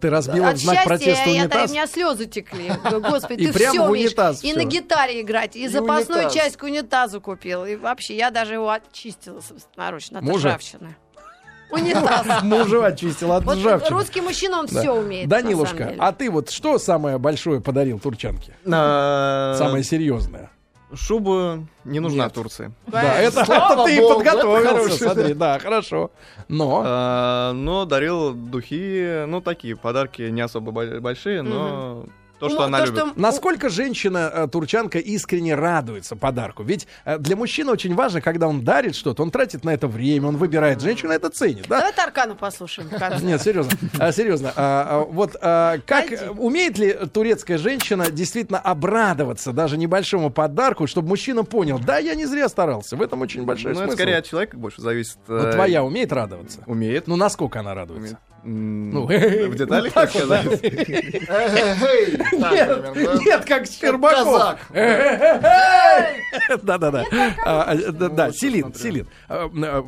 [0.00, 1.70] Ты разбила От в знак счастья протеста я- унитаз?
[1.70, 2.70] у меня слезы текли.
[2.90, 7.64] Господи, ты все в унитаз И на гитаре играть, и, запасную часть к унитазу купил.
[7.64, 10.48] И вообще, я даже его очистила собственноручно от Мужа?
[10.50, 10.94] ржавчины.
[11.72, 12.26] Унитаз.
[12.42, 13.96] Мужа очистил от Вот ржавчины.
[13.96, 15.28] русский мужчина, он все умеет.
[15.28, 18.54] Данилушка, а ты вот что самое большое подарил турчанке?
[18.64, 20.50] Самое серьезное.
[20.94, 22.32] Шуба не нужна Нет.
[22.32, 22.72] в Турции.
[22.86, 26.10] Да, это, Слава это ты богу, подготовился, это смотри, да, хорошо.
[26.48, 32.04] Но А, но дарил духи, ну, такие подарки не особо бо- большие, но
[32.40, 32.98] То, что Ну, она то, любит.
[33.00, 36.62] что- Насколько женщина э, турчанка искренне радуется подарку?
[36.62, 40.28] Ведь э, для мужчины очень важно, когда он дарит что-то, он тратит на это время,
[40.28, 41.78] он выбирает женщину, это ценит, да?
[41.80, 42.88] Давай Таркана послушаем.
[43.22, 44.52] Нет, серьезно, а, серьезно.
[45.10, 46.06] вот как
[46.38, 52.24] умеет ли турецкая женщина действительно обрадоваться даже небольшому подарку, чтобы мужчина понял, да, я не
[52.26, 52.96] зря старался.
[52.96, 53.96] В этом очень большой Ну, это смысл.
[53.96, 55.18] скорее от человека больше зависит.
[55.28, 56.62] Э, твоя умеет радоваться?
[56.66, 57.06] Умеет.
[57.06, 58.18] Ну, насколько она радуется?
[58.42, 60.62] Ну, в деталях так сказать.
[63.24, 64.24] Нет, как Щербаков.
[64.24, 64.58] казак.
[66.62, 67.04] Да-да-да.
[67.92, 69.06] Да, Селин, Селин.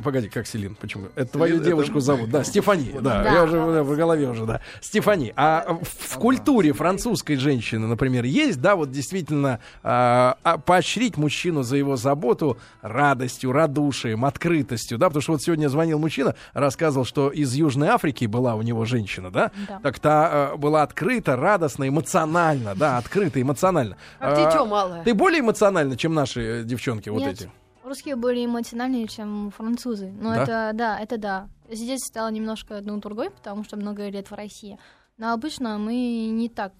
[0.03, 0.75] Погоди, как Селин?
[0.75, 1.07] Почему?
[1.15, 2.29] Это твою девушку зовут.
[2.29, 2.93] Да, Стефани.
[3.01, 4.61] Да, я уже в голове уже, да.
[4.81, 5.33] Стефани.
[5.35, 11.77] А в культуре французской женщины, например, есть, да, вот действительно а, а, поощрить мужчину за
[11.77, 17.53] его заботу радостью, радушием, открытостью, да, потому что вот сегодня звонил мужчина, рассказывал, что из
[17.53, 19.79] Южной Африки была у него женщина, да, Да.
[19.81, 23.95] так та а, была открыта, радостна, эмоционально, да, открыта, эмоционально.
[24.19, 25.03] Как А, дитё малое.
[25.03, 27.49] Ты более эмоциональна, чем наши э, девчонки вот эти?
[27.85, 30.11] Русские более эмоциональнее, чем французы.
[30.19, 30.43] Но Да?
[30.43, 31.47] это да, это да.
[31.71, 34.77] Здесь стало немножко ну, другой, потому что много лет в России.
[35.17, 36.73] Но обычно мы не так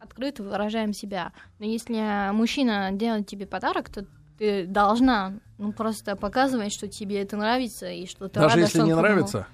[0.00, 1.32] открыто выражаем себя.
[1.58, 4.06] Но если мужчина делает тебе подарок, то
[4.38, 8.78] ты должна ну, просто показывать, что тебе это нравится и что ты Даже рада, если
[8.78, 9.46] что не нравится?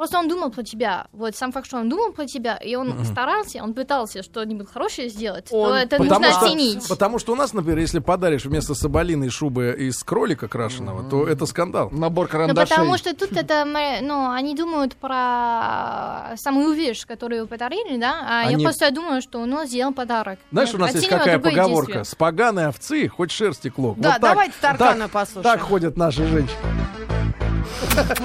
[0.00, 1.08] Просто он думал про тебя.
[1.12, 5.10] Вот сам факт, что он думал про тебя, и он старался, он пытался что-нибудь хорошее
[5.10, 6.88] сделать, то Он- это Потому нужно что, оценить.
[6.88, 11.44] потому что у нас, например, если подаришь вместо соболиной шубы из кролика крашеного, то это
[11.44, 11.90] скандал.
[11.90, 12.74] Набор Ну, карандашей.
[12.76, 13.66] потому что тут это,
[14.00, 19.38] ну, они думают про самую вещь, которую подарили, да, а Они- я просто думаю, что
[19.38, 20.38] он сделал подарок.
[20.50, 21.92] Знаешь, у нас есть какая поговорка?
[21.92, 22.04] действие.
[22.06, 23.98] С поганой овцы хоть шерсти клок.
[23.98, 25.42] Да, Вот так- давайте Таркана так- послушаем.
[25.58, 26.56] Так ходят наши женщины.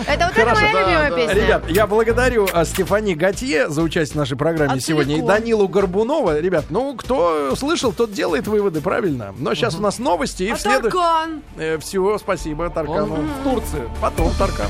[0.07, 1.15] Это вот это Хорошо, моя да, любимая да.
[1.15, 1.33] песня.
[1.33, 5.21] Ребят, я благодарю а, Стефани Готье за участие в нашей программе А сегодня и.
[5.21, 6.39] Данилу Горбунова.
[6.39, 9.33] Ребят, ну, кто слышал, тот делает выводы, правильно?
[9.38, 10.81] Но сейчас у нас новости и А вслед...
[10.83, 11.41] Таркан?
[11.57, 13.15] Э, всего спасибо Таркану.
[13.15, 13.83] Он в Турции.
[14.01, 14.67] Потом Таркан.